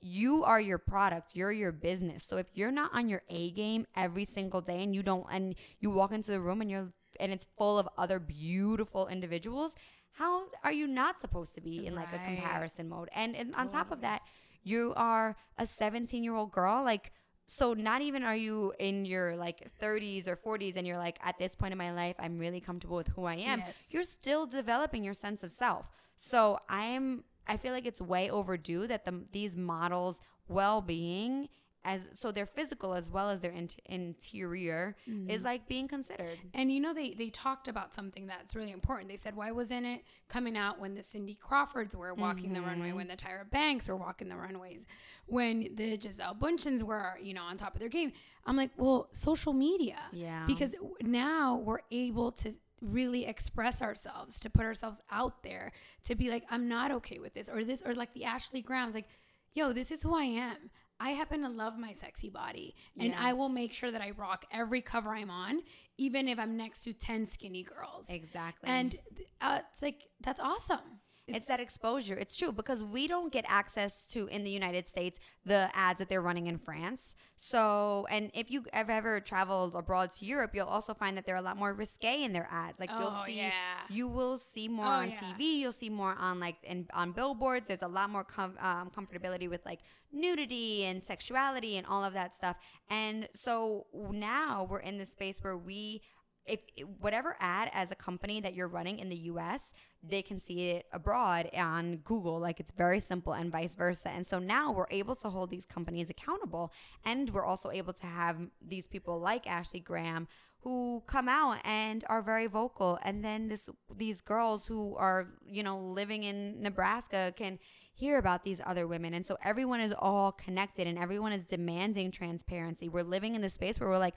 you 0.00 0.44
are 0.44 0.60
your 0.60 0.78
product 0.78 1.34
you're 1.34 1.52
your 1.52 1.72
business. 1.72 2.24
So 2.24 2.36
if 2.36 2.46
you're 2.54 2.70
not 2.70 2.90
on 2.94 3.08
your 3.08 3.22
a 3.28 3.50
game 3.50 3.86
every 3.96 4.24
single 4.24 4.60
day 4.60 4.82
and 4.82 4.94
you 4.94 5.02
don't 5.02 5.26
and 5.30 5.54
you 5.80 5.90
walk 5.90 6.12
into 6.12 6.30
the 6.30 6.40
room 6.40 6.60
and 6.60 6.70
you're 6.70 6.92
and 7.20 7.32
it's 7.32 7.46
full 7.56 7.78
of 7.78 7.88
other 7.98 8.20
beautiful 8.20 9.08
individuals 9.08 9.74
how 10.18 10.46
are 10.64 10.72
you 10.72 10.86
not 10.86 11.20
supposed 11.20 11.54
to 11.54 11.60
be 11.60 11.86
in 11.86 11.94
like 11.94 12.12
a 12.12 12.18
comparison 12.18 12.88
mode? 12.88 13.08
And, 13.14 13.36
and 13.36 13.54
on 13.54 13.68
top 13.68 13.92
of 13.92 14.00
that 14.00 14.22
you 14.64 14.92
are 14.96 15.36
a 15.56 15.66
17 15.66 16.24
year 16.24 16.34
old 16.34 16.50
girl 16.50 16.82
like 16.84 17.12
so 17.46 17.72
not 17.72 18.02
even 18.02 18.24
are 18.24 18.36
you 18.36 18.74
in 18.78 19.04
your 19.04 19.36
like 19.36 19.70
30s 19.80 20.26
or 20.28 20.36
40s 20.36 20.76
and 20.76 20.86
you're 20.86 20.98
like 20.98 21.18
at 21.22 21.38
this 21.38 21.54
point 21.54 21.72
in 21.72 21.78
my 21.78 21.92
life 21.92 22.16
i'm 22.18 22.38
really 22.38 22.60
comfortable 22.60 22.96
with 22.96 23.08
who 23.08 23.24
i 23.24 23.34
am. 23.36 23.60
Yes. 23.60 23.74
you're 23.90 24.02
still 24.02 24.44
developing 24.46 25.04
your 25.04 25.14
sense 25.14 25.42
of 25.42 25.50
self. 25.50 25.86
So 26.16 26.58
i 26.68 26.84
am 26.84 27.24
i 27.48 27.56
feel 27.56 27.72
like 27.72 27.86
it's 27.86 28.00
way 28.00 28.30
overdue 28.30 28.86
that 28.86 29.04
the 29.04 29.24
these 29.32 29.56
models 29.56 30.20
well-being 30.48 31.48
as 31.84 32.08
so 32.12 32.32
their 32.32 32.44
physical 32.44 32.92
as 32.92 33.08
well 33.08 33.30
as 33.30 33.40
their 33.40 33.52
in- 33.52 33.68
interior 33.86 34.96
Mm-hmm. 35.08 35.30
is 35.30 35.42
like 35.44 35.66
being 35.68 35.86
considered 35.88 36.36
And 36.52 36.70
you 36.72 36.80
know 36.80 36.92
they 36.92 37.14
they 37.14 37.30
talked 37.30 37.68
about 37.68 37.94
something 37.94 38.26
that's 38.26 38.54
really 38.56 38.72
important. 38.72 39.08
They 39.08 39.16
said 39.16 39.34
why 39.36 39.52
wasn't 39.52 39.86
it 39.86 40.02
coming 40.28 40.56
out 40.56 40.78
when 40.80 40.94
the 40.94 41.02
Cindy 41.02 41.34
Crawfords 41.36 41.94
were 41.96 42.12
walking 42.14 42.52
the 42.52 42.58
Mm-hmm. 42.58 42.68
runway, 42.68 42.92
when 42.92 43.08
the 43.08 43.16
Tyra 43.16 43.48
Banks 43.48 43.88
were 43.88 43.96
walking 43.96 44.28
the 44.28 44.36
runways, 44.36 44.86
when 45.26 45.68
the 45.76 45.96
Gisele 45.96 46.34
Bündchens 46.34 46.82
were 46.82 47.16
you 47.22 47.32
know 47.32 47.42
on 47.44 47.56
top 47.56 47.74
of 47.74 47.80
their 47.80 47.88
game? 47.88 48.12
I'm 48.44 48.56
like, 48.56 48.70
well, 48.76 49.08
social 49.12 49.52
media, 49.52 49.98
Yeah. 50.12 50.44
because 50.46 50.74
now 51.02 51.56
we're 51.64 51.84
able 51.92 52.32
to 52.42 52.52
really 52.80 53.26
express 53.26 53.82
ourselves, 53.82 54.40
to 54.40 54.50
put 54.50 54.64
ourselves 54.64 55.00
out 55.10 55.42
there, 55.42 55.72
to 56.04 56.14
be 56.14 56.30
like, 56.30 56.44
I'm 56.50 56.68
not 56.68 56.90
okay 56.92 57.18
with 57.18 57.34
this 57.34 57.48
or 57.48 57.64
this 57.64 57.82
or 57.82 57.94
like 57.94 58.14
the 58.14 58.24
Ashley 58.24 58.62
Grahams, 58.62 58.94
like, 58.94 59.08
yo, 59.52 59.72
this 59.72 59.90
is 59.90 60.02
who 60.02 60.14
I 60.14 60.24
am. 60.24 60.70
I 61.00 61.10
happen 61.10 61.42
to 61.42 61.48
love 61.48 61.78
my 61.78 61.92
sexy 61.92 62.28
body, 62.28 62.74
and 62.98 63.14
I 63.14 63.32
will 63.32 63.48
make 63.48 63.72
sure 63.72 63.92
that 63.92 64.00
I 64.00 64.10
rock 64.10 64.44
every 64.50 64.80
cover 64.80 65.10
I'm 65.10 65.30
on, 65.30 65.62
even 65.96 66.26
if 66.26 66.40
I'm 66.40 66.56
next 66.56 66.82
to 66.84 66.92
10 66.92 67.24
skinny 67.26 67.62
girls. 67.62 68.10
exactly 68.10 68.68
And 68.68 68.96
uh, 69.40 69.60
it's 69.70 69.80
like, 69.80 70.08
that's 70.20 70.40
awesome. 70.40 71.00
It's, 71.36 71.46
that 71.48 71.60
exposure. 71.60 72.14
It's 72.16 72.36
true 72.36 72.52
because 72.52 72.82
we 72.82 73.06
don't 73.06 73.32
get 73.32 73.44
access 73.48 74.04
to 74.06 74.26
in 74.28 74.44
the 74.44 74.50
United 74.50 74.88
States 74.88 75.18
the 75.44 75.70
ads 75.74 75.98
that 75.98 76.08
they're 76.08 76.22
running 76.22 76.46
in 76.46 76.58
France. 76.58 77.14
So, 77.36 78.06
and 78.10 78.30
if 78.34 78.50
you 78.50 78.64
have 78.72 78.90
ever 78.90 79.20
traveled 79.20 79.74
abroad 79.74 80.10
to 80.12 80.24
Europe, 80.24 80.52
you'll 80.54 80.66
also 80.66 80.94
find 80.94 81.16
that 81.16 81.26
they're 81.26 81.36
a 81.36 81.42
lot 81.42 81.56
more 81.56 81.72
risque 81.72 82.22
in 82.22 82.32
their 82.32 82.48
ads. 82.50 82.80
Like 82.80 82.90
you'll 82.90 83.10
Oh, 83.12 83.22
see, 83.26 83.36
yeah. 83.38 83.50
you 83.88 84.08
will 84.08 84.38
see 84.38 84.68
more 84.68 84.86
Oh, 84.86 84.88
on 84.90 85.10
yeah. 85.10 85.20
TV. 85.20 85.58
You'll 85.58 85.72
see 85.72 85.90
more 85.90 86.14
on 86.18 86.40
like 86.40 86.56
in, 86.64 86.86
on 86.92 87.12
billboards. 87.12 87.68
There's 87.68 87.82
a 87.82 87.88
lot 87.88 88.10
more 88.10 88.24
com- 88.24 88.56
um, 88.60 88.90
comfortability 88.90 89.48
with 89.48 89.64
like 89.64 89.80
nudity 90.12 90.84
and 90.84 91.04
sexuality 91.04 91.76
and 91.76 91.86
all 91.86 92.04
of 92.04 92.12
that 92.14 92.34
stuff. 92.34 92.56
And 92.90 93.28
so 93.34 93.86
now 94.10 94.66
we're 94.68 94.80
in 94.80 94.98
the 94.98 95.06
space 95.06 95.38
where 95.42 95.56
we 95.56 96.02
if 96.46 96.60
whatever 97.00 97.36
ad 97.40 97.70
as 97.74 97.90
a 97.90 97.94
company 97.94 98.40
that 98.40 98.54
you're 98.54 98.68
running 98.68 98.98
in 98.98 99.10
the 99.10 99.18
US, 99.32 99.70
they 100.02 100.22
can 100.22 100.38
see 100.38 100.70
it 100.70 100.86
abroad 100.92 101.50
on 101.56 101.96
Google. 101.98 102.38
Like 102.38 102.60
it's 102.60 102.70
very 102.70 103.00
simple 103.00 103.32
and 103.32 103.50
vice 103.50 103.74
versa. 103.74 104.10
And 104.10 104.26
so 104.26 104.38
now 104.38 104.72
we're 104.72 104.86
able 104.90 105.16
to 105.16 105.28
hold 105.28 105.50
these 105.50 105.64
companies 105.66 106.08
accountable. 106.08 106.72
And 107.04 107.30
we're 107.30 107.44
also 107.44 107.70
able 107.70 107.92
to 107.94 108.06
have 108.06 108.36
these 108.66 108.86
people 108.86 109.18
like 109.18 109.46
Ashley 109.46 109.80
Graham 109.80 110.28
who 110.60 111.02
come 111.06 111.28
out 111.28 111.58
and 111.64 112.04
are 112.08 112.22
very 112.22 112.46
vocal. 112.46 112.98
And 113.02 113.24
then 113.24 113.48
this 113.48 113.68
these 113.96 114.20
girls 114.20 114.66
who 114.66 114.94
are, 114.96 115.28
you 115.46 115.62
know, 115.62 115.78
living 115.78 116.24
in 116.24 116.62
Nebraska 116.62 117.32
can 117.36 117.58
hear 117.94 118.18
about 118.18 118.44
these 118.44 118.60
other 118.64 118.86
women. 118.86 119.14
And 119.14 119.26
so 119.26 119.36
everyone 119.42 119.80
is 119.80 119.92
all 119.98 120.30
connected 120.30 120.86
and 120.86 120.96
everyone 120.98 121.32
is 121.32 121.44
demanding 121.44 122.12
transparency. 122.12 122.88
We're 122.88 123.02
living 123.02 123.34
in 123.34 123.40
the 123.40 123.50
space 123.50 123.80
where 123.80 123.88
we're 123.88 123.98
like, 123.98 124.14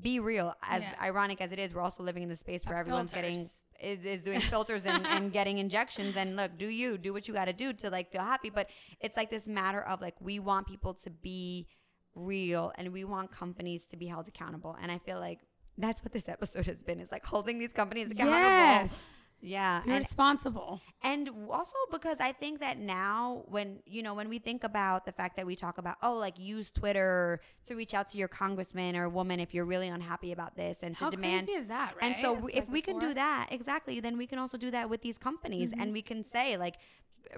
be 0.00 0.20
real. 0.20 0.54
As 0.62 0.82
Yeah. 0.82 0.94
ironic 1.02 1.40
as 1.42 1.52
it 1.52 1.58
is, 1.58 1.74
we're 1.74 1.82
also 1.82 2.02
living 2.02 2.22
in 2.22 2.28
the 2.30 2.36
space 2.36 2.64
where 2.64 2.78
everyone's 2.78 3.12
getting 3.12 3.36
filters. 3.36 3.52
Is, 3.80 4.04
is 4.04 4.22
doing 4.22 4.40
filters 4.40 4.86
and, 4.86 5.06
and 5.06 5.32
getting 5.32 5.58
injections 5.58 6.16
and 6.16 6.36
look 6.36 6.56
do 6.58 6.66
you 6.66 6.98
do 6.98 7.12
what 7.12 7.28
you 7.28 7.34
got 7.34 7.46
to 7.46 7.52
do 7.52 7.72
to 7.72 7.90
like 7.90 8.10
feel 8.10 8.22
happy. 8.22 8.50
But 8.50 8.70
it's 9.00 9.16
like 9.16 9.30
this 9.30 9.48
matter 9.48 9.80
of 9.80 10.00
like 10.00 10.14
we 10.20 10.38
want 10.38 10.66
people 10.66 10.94
to 10.94 11.10
be 11.10 11.66
real 12.14 12.72
and 12.76 12.92
we 12.92 13.04
want 13.04 13.30
companies 13.30 13.86
to 13.86 13.96
be 13.96 14.06
held 14.06 14.28
accountable. 14.28 14.76
And 14.80 14.90
i 14.90 14.98
feel 14.98 15.20
like 15.20 15.40
that's 15.76 16.02
what 16.02 16.12
this 16.12 16.28
episode 16.28 16.66
has 16.66 16.82
been. 16.82 17.00
Is 17.00 17.12
like 17.12 17.24
holding 17.24 17.58
these 17.58 17.72
companies 17.72 18.10
accountable. 18.10 18.38
Yes. 18.38 19.14
Yeah 19.40 19.82
You're 19.84 19.94
and 19.96 20.04
responsible. 20.04 20.80
and 21.02 21.30
also 21.50 21.76
because 21.92 22.18
I 22.20 22.32
think 22.32 22.58
that 22.60 22.78
now 22.78 23.44
when 23.46 23.78
you 23.86 24.02
know 24.02 24.14
when 24.14 24.28
we 24.28 24.38
think 24.38 24.64
about 24.64 25.04
the 25.06 25.12
fact 25.12 25.36
that 25.36 25.46
we 25.46 25.54
talk 25.54 25.78
about 25.78 25.96
oh 26.02 26.14
like 26.14 26.38
use 26.38 26.70
Twitter 26.70 27.40
to 27.66 27.74
reach 27.76 27.94
out 27.94 28.08
to 28.08 28.18
your 28.18 28.28
congressman 28.28 28.96
or 28.96 29.08
woman 29.08 29.38
if 29.40 29.54
you're 29.54 29.64
really 29.64 29.88
unhappy 29.88 30.32
about 30.32 30.56
this 30.56 30.78
and 30.82 30.96
to 30.98 31.04
How 31.04 31.10
demand 31.10 31.46
crazy 31.46 31.58
is 31.60 31.68
that, 31.68 31.94
right? 32.00 32.04
and 32.12 32.16
so 32.16 32.32
we- 32.34 32.52
if 32.52 32.64
like 32.66 32.72
we 32.72 32.82
can 32.82 32.98
do 32.98 33.14
that 33.14 33.48
exactly 33.50 34.00
then 34.00 34.16
we 34.18 34.26
can 34.26 34.38
also 34.38 34.56
do 34.58 34.70
that 34.72 34.90
with 34.90 35.02
these 35.02 35.18
companies 35.18 35.70
Mm-hmm. 35.70 35.80
and 35.82 35.92
we 35.92 36.02
can 36.02 36.24
say 36.24 36.56
like 36.56 36.76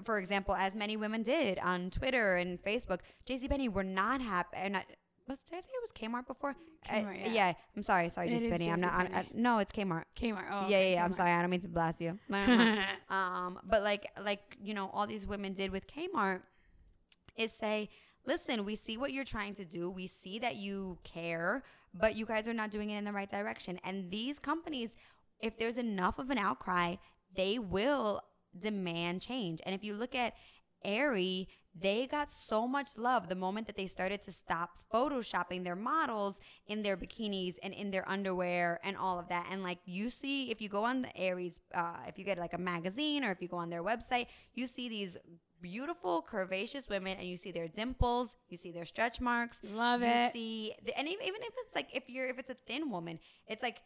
for 0.03 0.17
example 0.19 0.55
as 0.55 0.73
many 0.75 0.95
women 0.97 1.21
did 1.21 1.59
on 1.59 1.89
Twitter 1.91 2.35
and 2.37 2.61
Facebook 2.63 2.99
JCPenney 3.27 3.69
were 3.71 3.83
not 3.83 4.21
happy 4.21 4.55
and 4.55 4.77
I, 4.77 4.85
was 5.27 5.39
did 5.39 5.57
I 5.57 5.59
say 5.61 5.69
it 5.73 5.81
was 5.81 5.91
Kmart 5.91 6.27
before? 6.27 6.55
I- 6.89 6.99
Kmart, 7.01 7.33
yeah. 7.33 7.53
I'm 7.75 7.83
sorry, 7.83 8.09
sorry, 8.09 8.29
It 8.29 8.41
is 8.41 8.59
JCPenney. 8.59 8.73
I'm 8.73 8.81
not. 8.81 8.93
I'm, 8.93 9.15
I, 9.15 9.25
no, 9.33 9.59
it's 9.59 9.71
Kmart 9.71 10.03
Kmart. 10.15 10.45
Oh, 10.51 10.61
yeah, 10.61 10.65
okay, 10.65 10.89
yeah, 10.89 10.95
yeah. 10.95 11.05
I'm 11.05 11.13
sorry. 11.13 11.31
I 11.31 11.41
don't 11.41 11.49
mean 11.49 11.59
to 11.61 11.67
blast 11.67 12.01
you. 12.01 12.17
um, 13.09 13.59
but 13.63 13.83
like, 13.83 14.07
like 14.23 14.57
you 14.61 14.73
know, 14.73 14.89
all 14.93 15.07
these 15.07 15.27
women 15.27 15.53
did 15.53 15.71
with 15.71 15.85
Kmart 15.87 16.41
is 17.37 17.51
say, 17.51 17.89
listen, 18.25 18.65
we 18.65 18.75
see 18.75 18.97
what 18.97 19.13
you're 19.13 19.25
trying 19.25 19.53
to 19.55 19.65
do. 19.65 19.89
We 19.89 20.07
see 20.07 20.39
that 20.39 20.55
you 20.55 20.97
care, 21.03 21.63
but 21.93 22.15
you 22.15 22.25
guys 22.25 22.47
are 22.47 22.53
not 22.53 22.71
doing 22.71 22.89
it 22.89 22.97
in 22.97 23.05
the 23.05 23.13
right 23.13 23.29
direction. 23.29 23.79
And 23.83 24.11
these 24.11 24.39
companies, 24.39 24.95
if 25.39 25.57
there's 25.57 25.77
enough 25.77 26.19
of 26.19 26.29
an 26.29 26.37
outcry, 26.37 26.95
they 27.35 27.59
will 27.59 28.21
demand 28.57 29.21
change. 29.21 29.61
And 29.65 29.73
if 29.73 29.83
you 29.83 29.93
look 29.93 30.15
at 30.15 30.33
Aerie, 30.83 31.47
they 31.79 32.05
got 32.05 32.31
so 32.31 32.67
much 32.67 32.97
love 32.97 33.29
the 33.29 33.35
moment 33.35 33.67
that 33.67 33.77
they 33.77 33.87
started 33.87 34.21
to 34.21 34.31
stop 34.31 34.77
photoshopping 34.93 35.63
their 35.63 35.75
models 35.75 36.37
in 36.67 36.83
their 36.83 36.97
bikinis 36.97 37.55
and 37.63 37.73
in 37.73 37.91
their 37.91 38.07
underwear 38.09 38.79
and 38.83 38.97
all 38.97 39.17
of 39.19 39.29
that. 39.29 39.47
And 39.49 39.63
like 39.63 39.79
you 39.85 40.09
see, 40.09 40.51
if 40.51 40.61
you 40.61 40.67
go 40.69 40.83
on 40.83 41.03
the 41.03 41.17
Aerie's, 41.17 41.59
uh, 41.73 41.97
if 42.07 42.19
you 42.19 42.25
get 42.25 42.37
like 42.37 42.53
a 42.53 42.57
magazine 42.57 43.23
or 43.23 43.31
if 43.31 43.41
you 43.41 43.47
go 43.47 43.57
on 43.57 43.69
their 43.69 43.83
website, 43.83 44.27
you 44.53 44.67
see 44.67 44.89
these 44.89 45.17
beautiful 45.61 46.25
curvaceous 46.29 46.89
women 46.89 47.17
and 47.19 47.27
you 47.27 47.37
see 47.37 47.51
their 47.51 47.67
dimples, 47.67 48.35
you 48.49 48.57
see 48.57 48.71
their 48.71 48.85
stretch 48.85 49.21
marks, 49.21 49.61
Love 49.73 50.01
you 50.01 50.07
it. 50.07 50.33
see, 50.33 50.73
the, 50.83 50.97
and 50.97 51.07
even 51.07 51.25
even 51.25 51.41
if 51.41 51.53
it's 51.65 51.75
like 51.75 51.87
if 51.93 52.09
you're 52.09 52.27
if 52.27 52.37
it's 52.39 52.49
a 52.49 52.55
thin 52.67 52.89
woman, 52.89 53.19
it's 53.47 53.63
like 53.63 53.77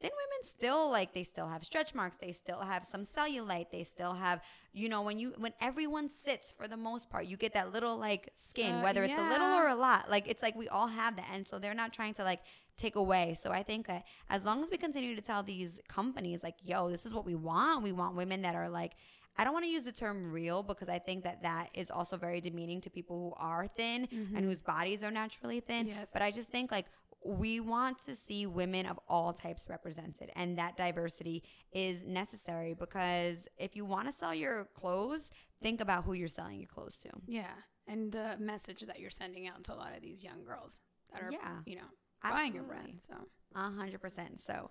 thin 0.00 0.10
women 0.10 0.44
still 0.48 0.90
like 0.90 1.12
they 1.12 1.22
still 1.24 1.48
have 1.48 1.64
stretch 1.64 1.94
marks 1.94 2.16
they 2.16 2.32
still 2.32 2.60
have 2.60 2.84
some 2.86 3.04
cellulite 3.04 3.70
they 3.70 3.84
still 3.84 4.14
have 4.14 4.42
you 4.72 4.88
know 4.88 5.02
when 5.02 5.18
you 5.18 5.34
when 5.38 5.52
everyone 5.60 6.08
sits 6.08 6.50
for 6.50 6.66
the 6.68 6.76
most 6.76 7.10
part 7.10 7.26
you 7.26 7.36
get 7.36 7.52
that 7.54 7.72
little 7.72 7.96
like 7.96 8.30
skin 8.34 8.76
Uh, 8.76 8.82
whether 8.82 9.02
it's 9.04 9.12
a 9.26 9.28
little 9.28 9.46
or 9.46 9.68
a 9.68 9.74
lot 9.74 10.10
like 10.10 10.26
it's 10.26 10.42
like 10.42 10.56
we 10.56 10.68
all 10.68 10.86
have 10.88 11.16
that 11.16 11.26
and 11.32 11.46
so 11.46 11.58
they're 11.58 11.74
not 11.74 11.92
trying 11.92 12.14
to 12.14 12.24
like 12.24 12.40
take 12.76 12.96
away 12.96 13.34
so 13.38 13.50
i 13.50 13.62
think 13.62 13.86
that 13.86 14.04
as 14.30 14.46
long 14.46 14.62
as 14.62 14.70
we 14.70 14.78
continue 14.78 15.14
to 15.14 15.20
tell 15.20 15.42
these 15.42 15.78
companies 15.88 16.42
like 16.42 16.54
yo 16.64 16.88
this 16.90 17.04
is 17.04 17.12
what 17.12 17.26
we 17.26 17.34
want 17.34 17.82
we 17.82 17.92
want 17.92 18.16
women 18.16 18.42
that 18.42 18.54
are 18.54 18.68
like 18.70 18.92
I 19.38 19.44
don't 19.44 19.52
want 19.54 19.64
to 19.64 19.70
use 19.70 19.84
the 19.84 19.92
term 19.92 20.32
real 20.32 20.62
because 20.64 20.88
I 20.88 20.98
think 20.98 21.22
that 21.24 21.42
that 21.44 21.68
is 21.72 21.88
also 21.90 22.16
very 22.16 22.40
demeaning 22.40 22.80
to 22.82 22.90
people 22.90 23.16
who 23.16 23.32
are 23.42 23.68
thin 23.68 24.08
and 24.10 24.44
whose 24.44 24.60
bodies 24.60 25.02
are 25.04 25.10
naturally 25.12 25.60
thin. 25.60 25.86
Yes. 25.86 26.10
But 26.12 26.20
I 26.20 26.30
just 26.32 26.48
think 26.50 26.70
like 26.72 26.86
we 27.24 27.60
want 27.60 27.98
to 27.98 28.14
see 28.14 28.46
women 28.46 28.86
of 28.86 28.98
all 29.08 29.32
types 29.32 29.66
represented 29.68 30.30
and 30.36 30.56
that 30.58 30.76
diversity 30.76 31.42
is 31.72 32.02
necessary 32.02 32.74
because 32.74 33.46
if 33.58 33.76
you 33.76 33.84
want 33.84 34.06
to 34.06 34.12
sell 34.12 34.34
your 34.34 34.68
clothes, 34.74 35.30
think 35.62 35.80
about 35.82 36.04
who 36.04 36.14
you're 36.14 36.28
selling 36.28 36.58
your 36.58 36.68
clothes 36.68 36.96
to. 36.98 37.10
Yeah. 37.26 37.50
And 37.86 38.10
the 38.10 38.36
message 38.38 38.80
that 38.82 39.00
you're 39.00 39.10
sending 39.10 39.46
out 39.48 39.64
to 39.64 39.74
a 39.74 39.76
lot 39.76 39.94
of 39.94 40.00
these 40.02 40.24
young 40.24 40.44
girls 40.44 40.80
that 41.12 41.22
are, 41.22 41.30
Yeah. 41.30 41.58
you 41.66 41.76
know, 41.76 41.88
buying 42.22 42.54
your 42.54 42.62
brand. 42.64 43.00
So 43.06 43.14
A 43.54 43.70
hundred 43.70 44.00
percent. 44.00 44.40
So 44.40 44.70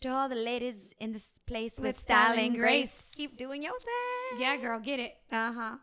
to 0.00 0.08
all 0.10 0.28
the 0.28 0.34
ladies 0.34 0.92
in 1.00 1.12
this 1.12 1.30
place 1.46 1.76
with, 1.78 1.84
With 1.86 1.98
styling 1.98 2.34
styling 2.36 2.52
grace, 2.54 2.90
grace. 2.92 3.04
keep 3.12 3.36
doing 3.36 3.62
your 3.62 3.78
thing. 3.78 4.40
yeah, 4.40 4.56
girl, 4.56 4.78
get 4.80 5.00
it. 5.00 5.14
Uh-huh. 5.32 5.76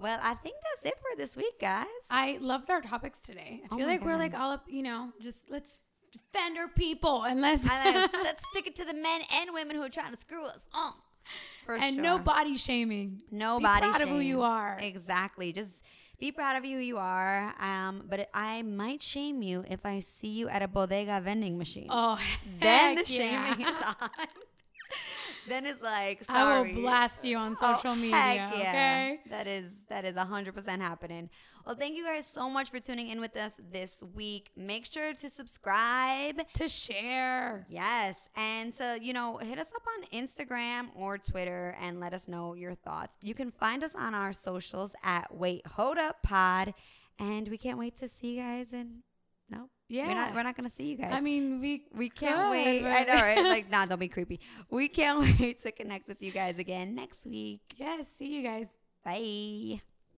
Well, 0.00 0.18
I 0.22 0.34
think 0.34 0.56
that's 0.62 0.86
it 0.86 0.98
for 1.00 1.16
this 1.16 1.36
week, 1.36 1.60
guys. 1.60 1.86
I 2.10 2.38
loved 2.40 2.70
our 2.70 2.80
topics 2.80 3.20
today. 3.20 3.62
I 3.64 3.68
Oh 3.70 3.76
feel 3.76 3.86
my 3.86 3.92
like 3.92 4.04
we're 4.04 4.16
like 4.16 4.34
all 4.34 4.52
up, 4.52 4.64
you 4.68 4.82
know, 4.82 5.12
just 5.22 5.50
let's 5.50 5.82
defend 6.12 6.58
our 6.58 6.68
people 6.68 7.24
and 7.24 7.40
let's 7.40 7.64
know. 7.64 8.06
Let's 8.22 8.42
stick 8.50 8.66
it 8.66 8.76
to 8.76 8.84
the 8.84 8.94
men 8.94 9.20
and 9.40 9.50
women 9.52 9.76
who 9.76 9.82
are 9.82 9.88
trying 9.88 10.12
to 10.12 10.18
screw 10.18 10.44
us. 10.44 10.66
Oh, 10.74 10.94
for 11.64 11.74
and 11.74 11.94
sure. 11.94 12.02
no 12.02 12.18
body 12.18 12.56
shaming. 12.56 13.22
no 13.30 13.58
Be 13.58 13.64
body 13.64 13.86
proud 13.88 14.00
of 14.00 14.08
who 14.08 14.20
you 14.20 14.42
are. 14.42 14.78
Exactly. 14.80 15.52
Just 15.52 15.84
be 16.18 16.32
proud 16.32 16.56
of 16.56 16.64
who 16.64 16.78
you 16.78 16.96
are. 16.98 17.54
Um, 17.60 18.04
but 18.08 18.28
I 18.32 18.62
might 18.62 19.02
shame 19.02 19.42
you 19.42 19.64
if 19.68 19.84
I 19.84 19.98
see 19.98 20.28
you 20.28 20.48
at 20.48 20.62
a 20.62 20.68
bodega 20.68 21.20
vending 21.22 21.58
machine. 21.58 21.88
Oh, 21.90 22.18
then 22.60 22.94
the 22.94 23.04
yeah. 23.06 23.54
shaming 23.54 23.66
is 23.66 23.76
on. 24.00 24.08
Then 25.48 25.66
it's 25.66 25.82
like, 25.82 26.22
I 26.28 26.62
will 26.62 26.72
blast 26.74 27.24
you 27.24 27.36
on 27.36 27.56
Oh, 27.60 27.74
social 27.74 27.94
media. 27.96 28.16
heck 28.16 28.38
yeah. 28.38 28.60
Okay. 28.60 29.20
That 29.30 29.46
is 29.46 29.64
that 29.88 30.04
is 30.04 30.16
hundred 30.16 30.54
percent 30.54 30.82
happening. 30.82 31.30
Well, 31.64 31.74
thank 31.74 31.96
you 31.96 32.04
guys 32.04 32.26
so 32.28 32.48
much 32.48 32.70
for 32.70 32.78
tuning 32.78 33.08
in 33.08 33.20
with 33.20 33.36
us 33.36 33.54
this 33.72 34.00
week. 34.14 34.50
Make 34.56 34.86
sure 34.86 35.14
to 35.14 35.28
subscribe. 35.30 36.40
To 36.54 36.68
share. 36.68 37.66
Yes, 37.68 38.28
and 38.36 38.72
to 38.74 38.98
you 39.02 39.12
know 39.12 39.38
hit 39.38 39.58
us 39.58 39.68
up 39.74 39.82
on 39.96 40.20
Instagram 40.20 40.88
or 40.94 41.18
Twitter 41.18 41.74
and 41.80 41.98
let 42.00 42.12
us 42.12 42.28
know 42.28 42.54
your 42.54 42.74
thoughts. 42.74 43.12
You 43.22 43.34
can 43.34 43.50
find 43.50 43.82
us 43.82 43.94
on 43.96 44.14
our 44.14 44.32
socials 44.32 44.92
at 45.02 45.34
Wait 45.34 45.66
Hold 45.66 45.98
Up 45.98 46.22
Pod, 46.22 46.72
and 47.18 47.48
we 47.48 47.58
can't 47.58 47.78
wait 47.78 47.96
to 47.98 48.08
see 48.08 48.36
you 48.36 48.42
guys. 48.42 48.72
And 48.72 49.02
Yeah. 49.88 50.08
we're 50.08 50.14
not 50.14 50.34
we're 50.34 50.42
not 50.42 50.56
gonna 50.56 50.70
see 50.70 50.84
you 50.84 50.96
guys. 50.96 51.12
I 51.12 51.20
mean, 51.20 51.60
we 51.60 51.84
we 51.94 52.08
can't 52.10 52.36
could, 52.36 52.50
wait. 52.50 52.84
I 52.84 53.04
know, 53.04 53.14
right? 53.22 53.44
Like, 53.44 53.70
nah, 53.70 53.86
don't 53.86 53.98
be 54.00 54.08
creepy. 54.08 54.40
We 54.70 54.88
can't 54.88 55.20
wait 55.40 55.62
to 55.62 55.72
connect 55.72 56.08
with 56.08 56.20
you 56.22 56.32
guys 56.32 56.58
again 56.58 56.94
next 56.94 57.26
week. 57.26 57.60
yes. 57.76 58.08
See 58.08 58.34
you 58.36 58.42
guys. 58.42 58.76
Bye. 59.04 59.80